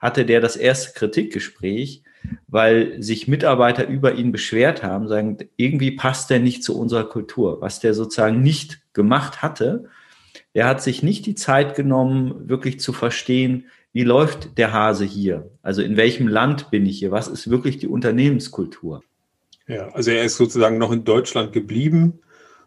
hatte 0.00 0.24
der 0.24 0.40
das 0.40 0.56
erste 0.56 0.92
Kritikgespräch, 0.98 2.02
weil 2.48 3.02
sich 3.02 3.28
Mitarbeiter 3.28 3.86
über 3.86 4.14
ihn 4.14 4.32
beschwert 4.32 4.82
haben, 4.82 5.08
sagen, 5.08 5.38
irgendwie 5.56 5.92
passt 5.92 6.30
der 6.30 6.40
nicht 6.40 6.64
zu 6.64 6.78
unserer 6.78 7.04
Kultur, 7.04 7.60
was 7.60 7.80
der 7.80 7.94
sozusagen 7.94 8.42
nicht 8.42 8.80
gemacht 8.92 9.42
hatte. 9.42 9.88
Er 10.52 10.66
hat 10.66 10.82
sich 10.82 11.02
nicht 11.02 11.26
die 11.26 11.34
Zeit 11.34 11.76
genommen, 11.76 12.48
wirklich 12.48 12.80
zu 12.80 12.92
verstehen, 12.92 13.66
wie 13.92 14.04
läuft 14.04 14.56
der 14.56 14.72
Hase 14.72 15.04
hier? 15.04 15.50
Also 15.62 15.82
in 15.82 15.96
welchem 15.96 16.28
Land 16.28 16.70
bin 16.70 16.86
ich 16.86 16.98
hier? 16.98 17.10
Was 17.10 17.28
ist 17.28 17.50
wirklich 17.50 17.78
die 17.78 17.88
Unternehmenskultur? 17.88 19.02
Ja, 19.66 19.88
also 19.90 20.10
er 20.10 20.24
ist 20.24 20.36
sozusagen 20.36 20.78
noch 20.78 20.92
in 20.92 21.04
Deutschland 21.04 21.52
geblieben 21.52 22.20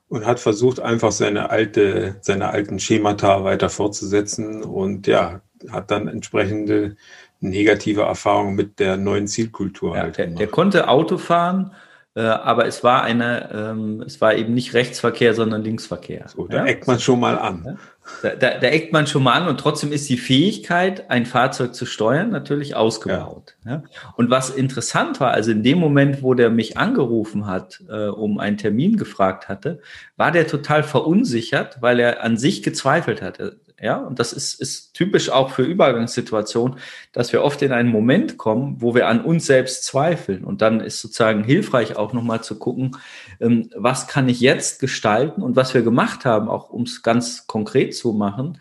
und 0.08 0.26
hat 0.26 0.40
versucht, 0.40 0.80
einfach 0.80 1.12
seine 1.12 1.50
alte, 1.50 2.18
seine 2.22 2.50
alten 2.50 2.80
Schemata 2.80 3.44
weiter 3.44 3.70
fortzusetzen 3.70 4.64
und 4.64 5.08
ja, 5.08 5.42
hat 5.72 5.92
dann 5.92 6.08
entsprechende 6.08 6.96
negative 7.40 8.02
Erfahrungen 8.02 8.56
mit 8.56 8.80
der 8.80 8.98
neuen 8.98 9.28
Zielkultur. 9.28 9.96
Ja, 9.96 10.04
halt 10.04 10.18
der, 10.18 10.28
der, 10.28 10.48
konnte 10.48 10.88
Auto 10.88 11.18
fahren, 11.18 11.72
äh, 12.16 12.22
aber 12.22 12.68
es 12.68 12.84
war 12.84 13.04
eine, 13.04 13.50
ähm, 13.52 14.04
es 14.06 14.22
war 14.22 14.36
eben 14.36 14.54
nicht 14.54 14.74
Rechtsverkehr, 14.74 15.34
sondern 15.34 15.64
Linksverkehr. 15.64 16.28
So, 16.28 16.48
da 16.48 16.58
ja? 16.58 16.66
eckt 16.66 16.88
man 16.88 17.00
schon 17.00 17.20
mal 17.20 17.38
an. 17.38 17.80
Da, 18.22 18.36
da, 18.36 18.58
da, 18.60 18.68
eckt 18.68 18.92
man 18.92 19.08
schon 19.08 19.24
mal 19.24 19.34
an 19.34 19.48
und 19.48 19.60
trotzdem 19.60 19.92
ist 19.94 20.10
die 20.10 20.18
Fähigkeit, 20.18 21.10
ein 21.10 21.26
Fahrzeug 21.26 21.74
zu 21.74 21.86
steuern, 21.86 22.30
natürlich 22.30 22.76
ausgebaut. 22.76 23.56
Ja. 23.66 23.72
ja? 23.72 23.84
Und 24.18 24.30
was 24.30 24.50
interessant 24.50 25.22
war, 25.22 25.32
also 25.32 25.52
in 25.52 25.64
dem 25.64 25.80
Moment, 25.80 26.22
wo 26.22 26.34
der 26.34 26.50
mich 26.50 26.78
angerufen 26.78 27.48
hat, 27.48 27.82
äh, 27.90 28.08
um 28.08 28.40
einen 28.40 28.58
Termin 28.58 28.98
gefragt 28.98 29.48
hatte, 29.48 29.80
war 30.18 30.32
der 30.32 30.48
total 30.48 30.84
verunsichert, 30.84 31.82
weil 31.82 32.00
er 32.00 32.24
an 32.24 32.38
sich 32.38 32.62
gezweifelt 32.62 33.22
hatte. 33.22 33.60
Ja, 33.84 33.98
und 33.98 34.18
das 34.20 34.32
ist, 34.32 34.62
ist 34.62 34.94
typisch 34.94 35.30
auch 35.30 35.50
für 35.52 35.64
Übergangssituationen, 35.64 36.78
dass 37.12 37.34
wir 37.34 37.44
oft 37.44 37.62
in 37.62 37.74
einen 37.74 37.90
Moment 37.90 38.38
kommen, 38.38 38.78
wo 38.80 38.96
wir 38.96 39.10
an 39.10 39.20
uns 39.20 39.46
selbst 39.46 39.84
zweifeln. 39.84 40.46
Und 40.46 40.62
dann 40.62 40.80
ist 40.80 41.02
sozusagen 41.02 41.44
hilfreich 41.44 41.98
auch 41.98 42.14
nochmal 42.14 42.42
zu 42.42 42.58
gucken, 42.58 42.96
ähm, 43.42 43.70
was 43.76 44.08
kann 44.08 44.30
ich 44.30 44.40
jetzt 44.40 44.80
gestalten 44.80 45.42
und 45.42 45.58
was 45.58 45.74
wir 45.74 45.82
gemacht 45.82 46.24
haben, 46.24 46.48
auch 46.48 46.70
um 46.70 46.84
es 46.84 47.04
ganz 47.04 47.46
konkret 47.46 47.94
zu 47.94 48.14
machen. 48.14 48.58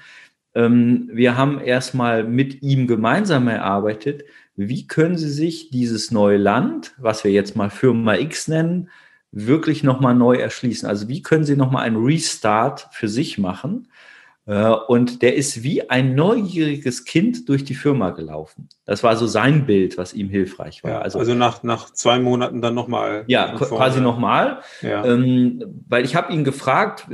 Ähm, 0.56 1.08
wir 1.12 1.36
haben 1.36 1.60
erstmal 1.60 2.24
mit 2.24 2.60
ihm 2.62 2.88
gemeinsam 2.88 3.46
erarbeitet, 3.46 4.24
wie 4.56 4.88
können 4.88 5.16
Sie 5.16 5.30
sich 5.30 5.70
dieses 5.70 6.10
neue 6.10 6.36
Land, 6.36 6.94
was 6.98 7.22
wir 7.22 7.30
jetzt 7.30 7.54
mal 7.54 7.70
Firma 7.70 8.16
X 8.16 8.48
nennen, 8.48 8.90
wirklich 9.30 9.84
nochmal 9.84 10.16
neu 10.16 10.34
erschließen? 10.34 10.88
Also 10.88 11.06
wie 11.06 11.22
können 11.22 11.44
Sie 11.44 11.54
nochmal 11.54 11.84
einen 11.84 12.04
Restart 12.04 12.88
für 12.90 13.08
sich 13.08 13.38
machen? 13.38 13.86
Äh, 14.46 14.68
und 14.88 15.22
der 15.22 15.36
ist 15.36 15.62
wie 15.62 15.88
ein 15.88 16.14
neugieriges 16.14 17.04
Kind 17.04 17.48
durch 17.48 17.64
die 17.64 17.74
Firma 17.74 18.10
gelaufen. 18.10 18.68
Das 18.84 19.04
war 19.04 19.16
so 19.16 19.26
sein 19.26 19.66
Bild, 19.66 19.98
was 19.98 20.14
ihm 20.14 20.28
hilfreich 20.28 20.82
war. 20.82 20.90
Ja, 20.90 20.98
also, 21.00 21.20
also, 21.20 21.34
nach, 21.34 21.62
nach 21.62 21.90
zwei 21.90 22.18
Monaten 22.18 22.60
dann 22.60 22.74
nochmal. 22.74 23.24
Ja, 23.28 23.54
quasi 23.54 24.00
nochmal. 24.00 24.60
Ja. 24.80 25.04
Ähm, 25.04 25.84
weil 25.88 26.04
ich 26.04 26.16
habe 26.16 26.32
ihn 26.32 26.42
gefragt, 26.42 27.06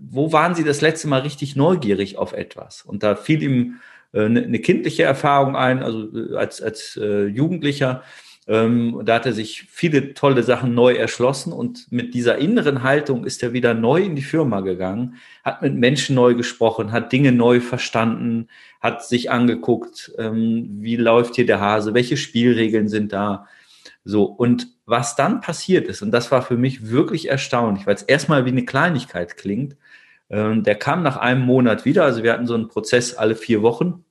wo 0.00 0.32
waren 0.32 0.54
Sie 0.56 0.64
das 0.64 0.80
letzte 0.80 1.06
Mal 1.06 1.20
richtig 1.20 1.54
neugierig 1.54 2.18
auf 2.18 2.32
etwas? 2.32 2.82
Und 2.82 3.04
da 3.04 3.14
fiel 3.14 3.42
ihm 3.42 3.76
äh, 4.12 4.24
eine, 4.24 4.42
eine 4.42 4.58
kindliche 4.58 5.04
Erfahrung 5.04 5.54
ein, 5.54 5.84
also 5.84 6.08
äh, 6.16 6.34
als, 6.36 6.60
als 6.60 6.98
äh, 7.00 7.26
Jugendlicher 7.26 8.02
Ähm, 8.48 9.02
da 9.04 9.16
hat 9.16 9.26
er 9.26 9.32
sich 9.32 9.64
viele 9.68 10.14
tolle 10.14 10.44
Sachen 10.44 10.72
neu 10.72 10.94
erschlossen 10.94 11.52
und 11.52 11.90
mit 11.90 12.14
dieser 12.14 12.38
inneren 12.38 12.84
Haltung 12.84 13.24
ist 13.24 13.42
er 13.42 13.52
wieder 13.52 13.74
neu 13.74 14.02
in 14.02 14.14
die 14.14 14.22
Firma 14.22 14.60
gegangen, 14.60 15.16
hat 15.44 15.62
mit 15.62 15.74
Menschen 15.74 16.14
neu 16.14 16.34
gesprochen, 16.34 16.92
hat 16.92 17.10
Dinge 17.12 17.32
neu 17.32 17.60
verstanden, 17.60 18.46
hat 18.80 19.04
sich 19.04 19.32
angeguckt, 19.32 20.12
ähm, 20.18 20.76
wie 20.78 20.94
läuft 20.94 21.34
hier 21.34 21.46
der 21.46 21.60
Hase, 21.60 21.92
welche 21.92 22.16
Spielregeln 22.16 22.88
sind 22.88 23.12
da. 23.12 23.46
So, 24.04 24.22
und 24.24 24.68
was 24.86 25.16
dann 25.16 25.40
passiert 25.40 25.88
ist, 25.88 26.00
und 26.02 26.12
das 26.12 26.30
war 26.30 26.42
für 26.42 26.56
mich 26.56 26.90
wirklich 26.90 27.28
erstaunlich, 27.28 27.84
weil 27.88 27.96
es 27.96 28.02
erstmal 28.02 28.44
wie 28.44 28.50
eine 28.50 28.64
Kleinigkeit 28.64 29.36
klingt, 29.36 29.76
ähm, 30.30 30.62
der 30.62 30.76
kam 30.76 31.02
nach 31.02 31.16
einem 31.16 31.42
Monat 31.42 31.84
wieder, 31.84 32.04
also 32.04 32.22
wir 32.22 32.32
hatten 32.32 32.46
so 32.46 32.54
einen 32.54 32.68
Prozess 32.68 33.14
alle 33.14 33.34
vier 33.34 33.62
Wochen, 33.62 34.04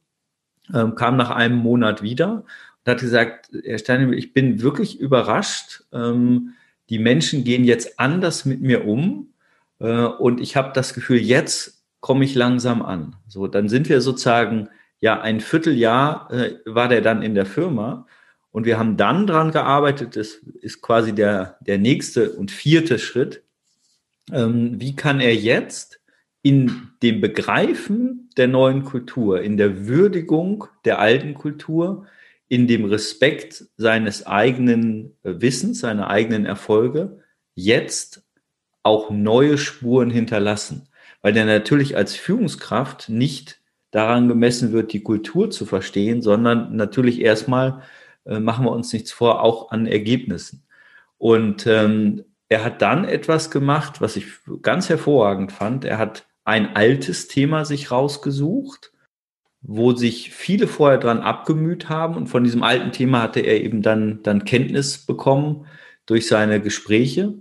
ähm, 0.74 0.96
kam 0.96 1.16
nach 1.16 1.30
einem 1.30 1.56
Monat 1.56 2.02
wieder 2.02 2.44
und 2.86 2.92
hat 2.92 3.02
gesagt, 3.02 3.50
Herr 3.64 3.80
Steinhebel, 3.80 4.18
ich 4.18 4.34
bin 4.34 4.62
wirklich 4.62 5.00
überrascht. 5.00 5.84
Ähm, 5.92 6.54
die 6.90 7.00
Menschen 7.00 7.44
gehen 7.44 7.64
jetzt 7.64 8.00
anders 8.00 8.46
mit 8.46 8.62
mir 8.62 8.86
um 8.86 9.34
äh, 9.80 10.04
und 10.04 10.40
ich 10.40 10.56
habe 10.56 10.72
das 10.74 10.94
Gefühl, 10.94 11.18
jetzt 11.18 11.84
komme 12.00 12.26
ich 12.26 12.36
langsam 12.36 12.84
an. 12.84 13.16
So, 13.28 13.48
dann 13.48 13.70
sind 13.70 13.90
wir 13.90 14.02
sozusagen, 14.02 14.70
ja, 15.00 15.20
ein 15.20 15.42
Vierteljahr 15.42 16.32
äh, 16.32 16.54
war 16.66 16.88
der 16.88 17.02
dann 17.02 17.24
in 17.24 17.34
der 17.34 17.48
Firma 17.48 18.06
und 18.52 18.66
wir 18.66 18.78
haben 18.78 18.98
dann 18.98 19.26
dran 19.26 19.52
gearbeitet, 19.52 20.16
das 20.16 20.36
ist 20.62 20.82
quasi 20.82 21.14
der, 21.14 21.58
der 21.62 21.80
nächste 21.80 22.34
und 22.34 22.52
vierte 22.52 23.00
Schritt. 23.00 23.42
Ähm, 24.32 24.80
wie 24.80 24.96
kann 24.96 25.20
er 25.20 25.36
jetzt 25.36 26.00
in 26.44 26.92
dem 27.02 27.20
Begreifen 27.20 28.30
der 28.38 28.48
neuen 28.48 28.84
Kultur, 28.84 29.42
in 29.42 29.58
der 29.58 29.88
Würdigung 29.88 30.66
der 30.86 31.00
alten 31.00 31.34
Kultur, 31.34 32.06
in 32.48 32.68
dem 32.68 32.86
Respekt 32.86 33.66
seines 33.78 34.26
eigenen 34.26 35.18
äh, 35.24 35.34
Wissens, 35.42 35.80
seiner 35.80 36.10
eigenen 36.10 36.46
Erfolge, 36.46 37.20
jetzt 37.56 38.24
auch 38.84 39.10
neue 39.10 39.58
Spuren 39.58 40.12
hinterlassen. 40.12 40.90
Weil 41.22 41.34
der 41.34 41.46
natürlich 41.46 41.98
als 41.98 42.16
Führungskraft 42.16 43.10
nicht 43.10 43.60
daran 43.90 44.28
gemessen 44.28 44.74
wird, 44.74 44.94
die 44.94 45.02
Kultur 45.02 45.50
zu 45.50 45.66
verstehen, 45.66 46.22
sondern 46.22 46.76
natürlich 46.76 47.22
erstmal, 47.22 47.82
äh, 48.26 48.40
machen 48.40 48.66
wir 48.66 48.72
uns 48.72 48.94
nichts 48.94 49.12
vor, 49.12 49.42
auch 49.42 49.72
an 49.72 49.88
Ergebnissen. 49.88 50.64
Und 51.18 51.66
ähm, 51.66 52.26
er 52.50 52.64
hat 52.64 52.82
dann 52.82 53.06
etwas 53.06 53.50
gemacht, 53.50 54.02
was 54.02 54.18
ich 54.18 54.26
ganz 54.62 54.90
hervorragend 54.90 55.52
fand. 55.52 55.86
Er 55.86 55.98
hat 55.98 56.28
ein 56.44 56.76
altes 56.76 57.28
Thema 57.28 57.66
sich 57.66 57.90
rausgesucht, 57.90 58.92
wo 59.68 59.94
sich 59.94 60.32
viele 60.32 60.68
vorher 60.68 60.98
dran 60.98 61.20
abgemüht 61.20 61.90
haben. 61.90 62.16
Und 62.16 62.28
von 62.28 62.44
diesem 62.44 62.64
alten 62.64 62.92
Thema 62.92 63.24
hatte 63.24 63.40
er 63.40 63.62
eben 63.62 63.82
dann, 63.82 64.22
dann 64.24 64.46
Kenntnis 64.46 65.00
bekommen 65.00 65.66
durch 66.06 66.28
seine 66.28 66.62
Gespräche. 66.62 67.34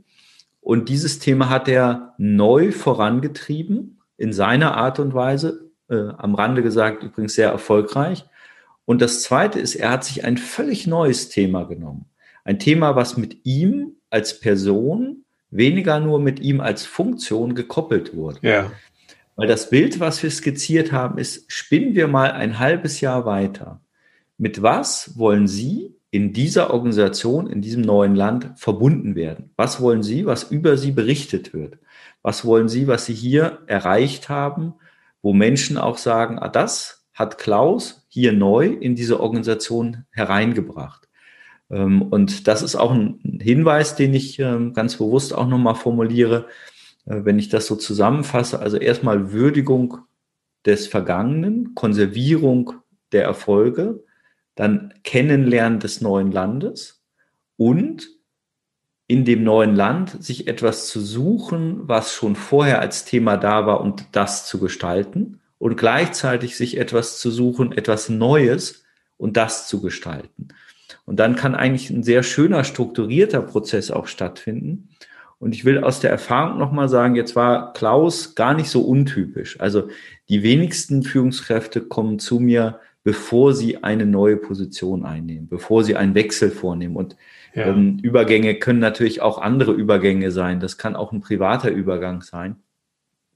Und 0.60 0.88
dieses 0.88 1.18
Thema 1.18 1.50
hat 1.50 1.68
er 1.68 2.14
neu 2.18 2.72
vorangetrieben, 2.72 4.00
in 4.16 4.32
seiner 4.32 4.76
Art 4.76 4.98
und 5.00 5.12
Weise, 5.12 5.70
äh, 5.90 6.08
am 6.16 6.34
Rande 6.34 6.62
gesagt, 6.62 7.02
übrigens 7.02 7.34
sehr 7.34 7.50
erfolgreich. 7.50 8.24
Und 8.86 9.02
das 9.02 9.22
Zweite 9.22 9.60
ist, 9.60 9.74
er 9.74 9.90
hat 9.90 10.04
sich 10.04 10.24
ein 10.24 10.38
völlig 10.38 10.86
neues 10.86 11.28
Thema 11.28 11.64
genommen. 11.64 12.06
Ein 12.44 12.58
Thema, 12.58 12.96
was 12.96 13.16
mit 13.16 13.44
ihm 13.44 13.96
als 14.10 14.40
Person 14.40 15.24
weniger 15.50 16.00
nur 16.00 16.18
mit 16.20 16.40
ihm 16.40 16.60
als 16.60 16.84
Funktion 16.84 17.54
gekoppelt 17.54 18.14
wurde. 18.14 18.38
Ja. 18.42 18.72
Weil 19.36 19.48
das 19.48 19.70
Bild, 19.70 20.00
was 20.00 20.22
wir 20.22 20.30
skizziert 20.30 20.92
haben, 20.92 21.18
ist, 21.18 21.50
spinnen 21.50 21.94
wir 21.94 22.08
mal 22.08 22.30
ein 22.32 22.58
halbes 22.58 23.00
Jahr 23.00 23.26
weiter. 23.26 23.80
Mit 24.38 24.62
was 24.62 25.18
wollen 25.18 25.46
Sie 25.46 25.94
in 26.10 26.32
dieser 26.32 26.72
Organisation, 26.72 27.48
in 27.48 27.60
diesem 27.60 27.82
neuen 27.82 28.14
Land 28.14 28.52
verbunden 28.56 29.16
werden? 29.16 29.50
Was 29.56 29.80
wollen 29.80 30.02
Sie, 30.02 30.26
was 30.26 30.44
über 30.44 30.76
Sie 30.76 30.92
berichtet 30.92 31.52
wird? 31.52 31.78
Was 32.22 32.44
wollen 32.44 32.68
Sie, 32.68 32.86
was 32.86 33.06
Sie 33.06 33.14
hier 33.14 33.58
erreicht 33.66 34.28
haben, 34.28 34.74
wo 35.22 35.32
Menschen 35.32 35.78
auch 35.78 35.98
sagen, 35.98 36.38
ah, 36.38 36.48
das 36.48 37.04
hat 37.14 37.38
Klaus 37.38 38.06
hier 38.08 38.32
neu 38.32 38.66
in 38.66 38.94
diese 38.94 39.20
Organisation 39.20 40.04
hereingebracht. 40.10 41.08
Ähm, 41.70 42.02
und 42.02 42.46
das 42.48 42.62
ist 42.62 42.76
auch 42.76 42.92
ein 42.92 43.40
Hinweis, 43.40 43.96
den 43.96 44.14
ich 44.14 44.38
ähm, 44.38 44.74
ganz 44.74 44.96
bewusst 44.96 45.32
auch 45.34 45.46
nochmal 45.46 45.76
formuliere. 45.76 46.46
Äh, 47.06 47.24
wenn 47.24 47.38
ich 47.38 47.48
das 47.48 47.66
so 47.66 47.76
zusammenfasse, 47.76 48.58
also 48.58 48.76
erstmal 48.76 49.32
Würdigung 49.32 49.98
des 50.64 50.86
Vergangenen, 50.86 51.74
Konservierung 51.74 52.74
der 53.12 53.24
Erfolge, 53.24 54.04
dann 54.54 54.94
Kennenlernen 55.02 55.80
des 55.80 56.00
neuen 56.00 56.32
Landes 56.32 57.02
und 57.56 58.08
in 59.06 59.24
dem 59.24 59.44
neuen 59.44 59.76
Land 59.76 60.22
sich 60.24 60.46
etwas 60.46 60.88
zu 60.88 61.00
suchen, 61.00 61.86
was 61.86 62.14
schon 62.14 62.36
vorher 62.36 62.80
als 62.80 63.04
Thema 63.04 63.36
da 63.36 63.66
war 63.66 63.80
und 63.80 64.06
das 64.12 64.46
zu 64.46 64.58
gestalten 64.58 65.40
und 65.58 65.76
gleichzeitig 65.76 66.56
sich 66.56 66.78
etwas 66.78 67.18
zu 67.18 67.30
suchen, 67.30 67.72
etwas 67.72 68.08
Neues 68.08 68.84
und 69.18 69.36
das 69.36 69.68
zu 69.68 69.82
gestalten. 69.82 70.48
Und 71.04 71.20
dann 71.20 71.36
kann 71.36 71.54
eigentlich 71.54 71.90
ein 71.90 72.02
sehr 72.02 72.22
schöner, 72.22 72.64
strukturierter 72.64 73.42
Prozess 73.42 73.90
auch 73.90 74.06
stattfinden. 74.06 74.88
Und 75.38 75.54
ich 75.54 75.64
will 75.64 75.82
aus 75.82 76.00
der 76.00 76.10
Erfahrung 76.10 76.58
nochmal 76.58 76.88
sagen, 76.88 77.16
jetzt 77.16 77.36
war 77.36 77.72
Klaus 77.72 78.34
gar 78.34 78.54
nicht 78.54 78.70
so 78.70 78.82
untypisch. 78.82 79.60
Also 79.60 79.88
die 80.28 80.42
wenigsten 80.42 81.02
Führungskräfte 81.02 81.82
kommen 81.82 82.18
zu 82.18 82.40
mir, 82.40 82.80
bevor 83.02 83.52
sie 83.52 83.84
eine 83.84 84.06
neue 84.06 84.36
Position 84.36 85.04
einnehmen, 85.04 85.48
bevor 85.48 85.84
sie 85.84 85.96
einen 85.96 86.14
Wechsel 86.14 86.50
vornehmen. 86.50 86.96
Und 86.96 87.16
ja. 87.54 87.66
ähm, 87.66 87.98
Übergänge 88.02 88.54
können 88.54 88.78
natürlich 88.78 89.20
auch 89.20 89.38
andere 89.38 89.72
Übergänge 89.72 90.30
sein. 90.30 90.60
Das 90.60 90.78
kann 90.78 90.96
auch 90.96 91.12
ein 91.12 91.20
privater 91.20 91.70
Übergang 91.70 92.22
sein. 92.22 92.56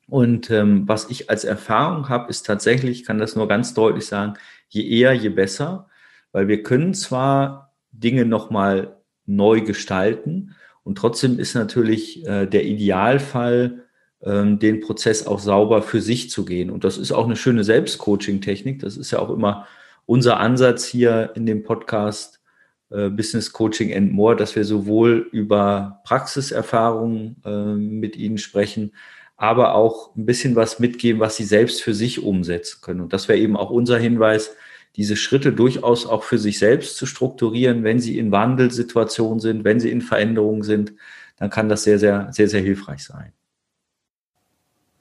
Und 0.09 0.51
ähm, 0.51 0.89
was 0.89 1.11
ich 1.11 1.29
als 1.29 1.45
Erfahrung 1.45 2.09
habe, 2.09 2.31
ist 2.31 2.47
tatsächlich, 2.47 3.01
ich 3.01 3.07
kann 3.07 3.19
das 3.19 3.37
nur 3.37 3.47
ganz 3.47 3.75
deutlich 3.75 4.07
sagen, 4.07 4.35
je 4.69 4.89
eher, 4.89 5.13
je 5.13 5.29
besser, 5.29 5.89
weil 6.33 6.49
wir 6.49 6.63
können 6.63 6.95
zwar 6.95 7.75
Dinge 7.93 8.25
nochmal 8.25 8.97
neu 9.27 9.61
gestalten, 9.61 10.55
und 10.89 10.97
trotzdem 10.97 11.39
ist 11.39 11.53
natürlich 11.53 12.27
äh, 12.27 12.47
der 12.47 12.65
Idealfall, 12.65 13.85
ähm, 14.23 14.59
den 14.59 14.81
Prozess 14.81 15.27
auch 15.27 15.39
sauber 15.39 15.83
für 15.83 16.01
sich 16.01 16.31
zu 16.31 16.47
gehen. 16.47 16.71
Und 16.71 16.83
das 16.83 16.97
ist 16.97 17.13
auch 17.13 17.27
eine 17.27 17.37
schöne 17.37 17.63
Selbstcoaching-Technik. 17.63 18.79
Das 18.79 18.97
ist 18.97 19.11
ja 19.11 19.19
auch 19.19 19.29
immer 19.29 19.67
unser 20.07 20.41
Ansatz 20.41 20.87
hier 20.87 21.33
in 21.35 21.45
dem 21.45 21.63
Podcast 21.63 22.41
äh, 22.89 23.11
Business 23.11 23.53
Coaching 23.53 23.95
and 23.95 24.13
More, 24.13 24.35
dass 24.35 24.57
wir 24.57 24.65
sowohl 24.65 25.29
über 25.31 26.01
Praxiserfahrungen 26.05 27.37
äh, 27.45 27.75
mit 27.75 28.17
Ihnen 28.17 28.39
sprechen, 28.39 28.95
aber 29.37 29.75
auch 29.75 30.17
ein 30.17 30.25
bisschen 30.25 30.57
was 30.57 30.79
mitgeben, 30.79 31.21
was 31.21 31.37
Sie 31.37 31.45
selbst 31.45 31.83
für 31.83 31.93
sich 31.93 32.23
umsetzen 32.23 32.79
können. 32.81 33.03
Und 33.03 33.13
das 33.13 33.29
wäre 33.29 33.39
eben 33.39 33.59
auch 33.59 33.69
unser 33.69 33.99
Hinweis, 33.99 34.57
diese 34.99 35.17
Schritte 35.17 35.53
durchaus 35.53 36.07
auch 36.07 36.25
für 36.25 36.39
sich 36.39 36.59
selbst 36.59 36.97
zu 36.97 37.07
strukturieren, 37.07 37.85
wenn 37.85 38.01
sie 38.01 38.19
in 38.19 38.33
Wandelsituationen 38.33 39.39
sind, 39.39 39.63
wenn 39.63 39.79
sie 39.79 39.91
in 39.91 40.03
Veränderungen 40.03 40.65
sind, 40.65 40.93
dann 41.37 41.51
kann 41.51 41.69
das 41.69 41.85
sehr, 41.85 42.01
sehr, 42.01 42.33
sehr, 42.33 42.49
sehr 42.49 42.61
hilfreich 42.61 43.05
sein. 43.05 43.33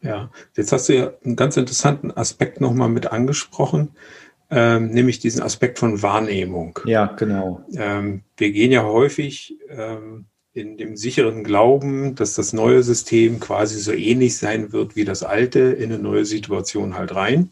Ja, 0.03 0.29
jetzt 0.55 0.71
hast 0.71 0.87
du 0.87 0.95
ja 0.95 1.11
einen 1.25 1.35
ganz 1.35 1.57
interessanten 1.57 2.11
Aspekt 2.11 2.61
nochmal 2.61 2.89
mit 2.89 3.11
angesprochen, 3.11 3.89
ähm, 4.51 4.91
nämlich 4.91 5.17
diesen 5.17 5.41
Aspekt 5.41 5.79
von 5.79 6.03
Wahrnehmung. 6.03 6.79
Ja, 6.85 7.07
genau. 7.07 7.65
Ähm, 7.75 8.21
wir 8.37 8.51
gehen 8.51 8.71
ja 8.71 8.83
häufig 8.83 9.57
ähm, 9.67 10.25
in 10.53 10.77
dem 10.77 10.95
sicheren 10.95 11.43
Glauben, 11.43 12.13
dass 12.13 12.35
das 12.35 12.53
neue 12.53 12.83
System 12.83 13.39
quasi 13.39 13.79
so 13.79 13.91
ähnlich 13.91 14.37
sein 14.37 14.71
wird 14.71 14.95
wie 14.95 15.05
das 15.05 15.23
alte 15.23 15.59
in 15.59 15.91
eine 15.91 16.01
neue 16.01 16.25
Situation 16.25 16.95
halt 16.95 17.15
rein 17.15 17.51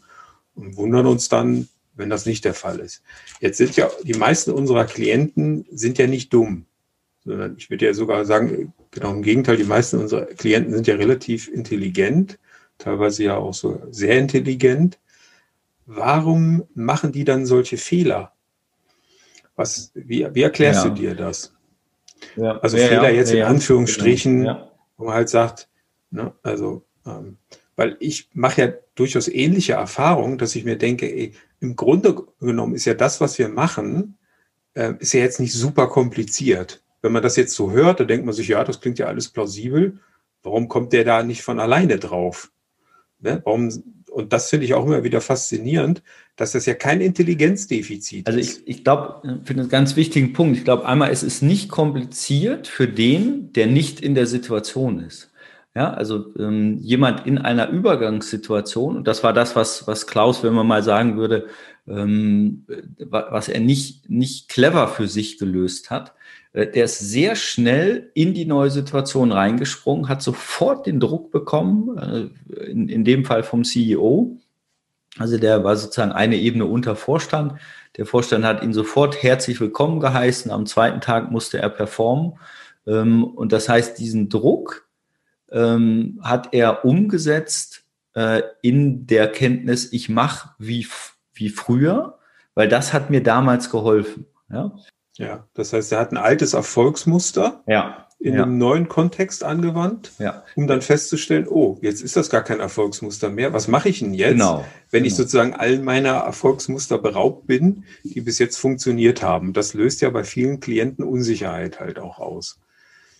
und 0.54 0.76
wundern 0.76 1.06
uns 1.06 1.28
dann, 1.28 1.68
wenn 1.96 2.10
das 2.10 2.26
nicht 2.26 2.44
der 2.44 2.54
Fall 2.54 2.78
ist. 2.78 3.02
Jetzt 3.40 3.58
sind 3.58 3.76
ja 3.76 3.90
die 4.04 4.14
meisten 4.14 4.52
unserer 4.52 4.84
Klienten 4.84 5.66
sind 5.70 5.98
ja 5.98 6.06
nicht 6.06 6.32
dumm, 6.32 6.66
sondern 7.24 7.56
ich 7.58 7.70
würde 7.70 7.86
ja 7.86 7.94
sogar 7.94 8.24
sagen, 8.24 8.72
genau 8.90 9.12
im 9.12 9.22
Gegenteil, 9.22 9.56
die 9.56 9.64
meisten 9.64 9.98
unserer 9.98 10.26
Klienten 10.26 10.72
sind 10.72 10.86
ja 10.86 10.94
relativ 10.94 11.48
intelligent, 11.48 12.38
teilweise 12.78 13.24
ja 13.24 13.36
auch 13.36 13.54
so 13.54 13.82
sehr 13.90 14.18
intelligent. 14.18 14.98
Warum 15.86 16.64
machen 16.74 17.12
die 17.12 17.24
dann 17.24 17.46
solche 17.46 17.78
Fehler? 17.78 18.32
Was, 19.54 19.92
wie, 19.94 20.26
wie 20.32 20.42
erklärst 20.42 20.84
ja. 20.84 20.90
du 20.90 20.94
dir 20.94 21.14
das? 21.14 21.54
Ja. 22.36 22.58
Also 22.58 22.76
ja, 22.76 22.88
Fehler 22.88 23.10
jetzt 23.10 23.32
in 23.32 23.42
Anführungsstrichen, 23.42 24.46
wo 24.96 25.04
man 25.04 25.14
halt 25.14 25.28
sagt, 25.28 25.68
ne, 26.10 26.32
also, 26.42 26.84
ähm, 27.06 27.38
weil 27.76 27.96
ich 28.00 28.30
mache 28.32 28.62
ja 28.62 28.72
durchaus 28.94 29.28
ähnliche 29.28 29.74
Erfahrungen, 29.74 30.38
dass 30.38 30.56
ich 30.56 30.64
mir 30.64 30.76
denke, 30.76 31.06
ey, 31.06 31.32
im 31.60 31.76
Grunde 31.76 32.16
genommen 32.40 32.74
ist 32.74 32.86
ja 32.86 32.94
das, 32.94 33.20
was 33.20 33.38
wir 33.38 33.48
machen, 33.48 34.16
äh, 34.74 34.94
ist 34.98 35.12
ja 35.12 35.20
jetzt 35.20 35.40
nicht 35.40 35.52
super 35.52 35.86
kompliziert. 35.88 36.82
Wenn 37.02 37.12
man 37.12 37.22
das 37.22 37.36
jetzt 37.36 37.54
so 37.54 37.70
hört, 37.70 38.00
dann 38.00 38.08
denkt 38.08 38.26
man 38.26 38.34
sich, 38.34 38.48
ja, 38.48 38.64
das 38.64 38.80
klingt 38.80 38.98
ja 38.98 39.06
alles 39.06 39.28
plausibel. 39.28 39.98
Warum 40.42 40.68
kommt 40.68 40.92
der 40.92 41.04
da 41.04 41.22
nicht 41.22 41.42
von 41.42 41.60
alleine 41.60 41.98
drauf? 41.98 42.50
Ne? 43.20 43.42
Warum, 43.44 43.70
und 44.10 44.32
das 44.32 44.48
finde 44.48 44.64
ich 44.64 44.74
auch 44.74 44.86
immer 44.86 45.04
wieder 45.04 45.20
faszinierend, 45.20 46.02
dass 46.36 46.52
das 46.52 46.66
ja 46.66 46.74
kein 46.74 47.00
Intelligenzdefizit 47.00 48.26
also 48.26 48.38
ist. 48.38 48.48
Also 48.48 48.60
ich, 48.62 48.68
ich 48.78 48.84
glaube, 48.84 49.20
ich 49.42 49.46
finde 49.46 49.62
einen 49.62 49.70
ganz 49.70 49.96
wichtigen 49.96 50.32
Punkt. 50.32 50.56
Ich 50.56 50.64
glaube, 50.64 50.86
einmal, 50.86 51.10
es 51.10 51.22
ist 51.22 51.42
nicht 51.42 51.68
kompliziert 51.68 52.66
für 52.66 52.88
den, 52.88 53.52
der 53.52 53.66
nicht 53.66 54.00
in 54.00 54.14
der 54.14 54.26
Situation 54.26 55.00
ist. 55.00 55.30
Ja, 55.76 55.92
also 55.92 56.32
ähm, 56.38 56.78
jemand 56.78 57.26
in 57.26 57.36
einer 57.36 57.68
Übergangssituation, 57.68 58.96
und 58.96 59.06
das 59.06 59.22
war 59.22 59.34
das, 59.34 59.56
was, 59.56 59.86
was 59.86 60.06
Klaus, 60.06 60.42
wenn 60.42 60.54
man 60.54 60.66
mal 60.66 60.82
sagen 60.82 61.18
würde, 61.18 61.48
ähm, 61.86 62.64
was 62.98 63.50
er 63.50 63.60
nicht, 63.60 64.08
nicht 64.08 64.48
clever 64.48 64.88
für 64.88 65.06
sich 65.06 65.36
gelöst 65.36 65.90
hat, 65.90 66.14
äh, 66.54 66.66
der 66.66 66.86
ist 66.86 67.00
sehr 67.00 67.36
schnell 67.36 68.10
in 68.14 68.32
die 68.32 68.46
neue 68.46 68.70
Situation 68.70 69.32
reingesprungen, 69.32 70.08
hat 70.08 70.22
sofort 70.22 70.86
den 70.86 70.98
Druck 70.98 71.30
bekommen, 71.30 71.98
äh, 71.98 72.70
in, 72.70 72.88
in 72.88 73.04
dem 73.04 73.26
Fall 73.26 73.42
vom 73.42 73.62
CEO. 73.62 74.38
Also 75.18 75.36
der 75.36 75.62
war 75.62 75.76
sozusagen 75.76 76.12
eine 76.12 76.36
Ebene 76.36 76.64
unter 76.64 76.96
Vorstand. 76.96 77.52
Der 77.98 78.06
Vorstand 78.06 78.46
hat 78.46 78.62
ihn 78.62 78.72
sofort 78.72 79.22
herzlich 79.22 79.60
willkommen 79.60 80.00
geheißen. 80.00 80.50
Am 80.50 80.64
zweiten 80.64 81.02
Tag 81.02 81.30
musste 81.30 81.58
er 81.58 81.68
performen. 81.68 82.38
Ähm, 82.86 83.24
und 83.24 83.52
das 83.52 83.68
heißt, 83.68 83.98
diesen 83.98 84.30
Druck, 84.30 84.85
ähm, 85.50 86.20
hat 86.22 86.52
er 86.52 86.84
umgesetzt 86.84 87.84
äh, 88.14 88.42
in 88.62 89.06
der 89.06 89.30
Kenntnis, 89.30 89.92
ich 89.92 90.08
mache 90.08 90.50
wie, 90.58 90.86
wie 91.34 91.50
früher, 91.50 92.18
weil 92.54 92.68
das 92.68 92.92
hat 92.92 93.10
mir 93.10 93.22
damals 93.22 93.70
geholfen. 93.70 94.26
Ja, 94.50 94.72
ja 95.16 95.46
das 95.54 95.72
heißt, 95.72 95.92
er 95.92 96.00
hat 96.00 96.12
ein 96.12 96.16
altes 96.16 96.54
Erfolgsmuster 96.54 97.62
ja. 97.66 98.08
in 98.18 98.34
ja. 98.34 98.42
einem 98.42 98.58
neuen 98.58 98.88
Kontext 98.88 99.44
angewandt, 99.44 100.12
ja. 100.18 100.42
um 100.56 100.66
dann 100.66 100.80
festzustellen, 100.80 101.46
oh, 101.46 101.78
jetzt 101.82 102.00
ist 102.00 102.16
das 102.16 102.30
gar 102.30 102.42
kein 102.42 102.60
Erfolgsmuster 102.60 103.28
mehr. 103.28 103.52
Was 103.52 103.68
mache 103.68 103.90
ich 103.90 103.98
denn 103.98 104.14
jetzt, 104.14 104.32
genau. 104.32 104.64
wenn 104.90 105.02
genau. 105.02 105.06
ich 105.06 105.14
sozusagen 105.14 105.54
all 105.54 105.78
meiner 105.78 106.14
Erfolgsmuster 106.14 106.98
beraubt 106.98 107.46
bin, 107.46 107.84
die 108.02 108.22
bis 108.22 108.38
jetzt 108.38 108.56
funktioniert 108.56 109.22
haben? 109.22 109.52
Das 109.52 109.74
löst 109.74 110.00
ja 110.00 110.08
bei 110.10 110.24
vielen 110.24 110.60
Klienten 110.60 111.04
Unsicherheit 111.04 111.80
halt 111.80 111.98
auch 111.98 112.18
aus. 112.18 112.58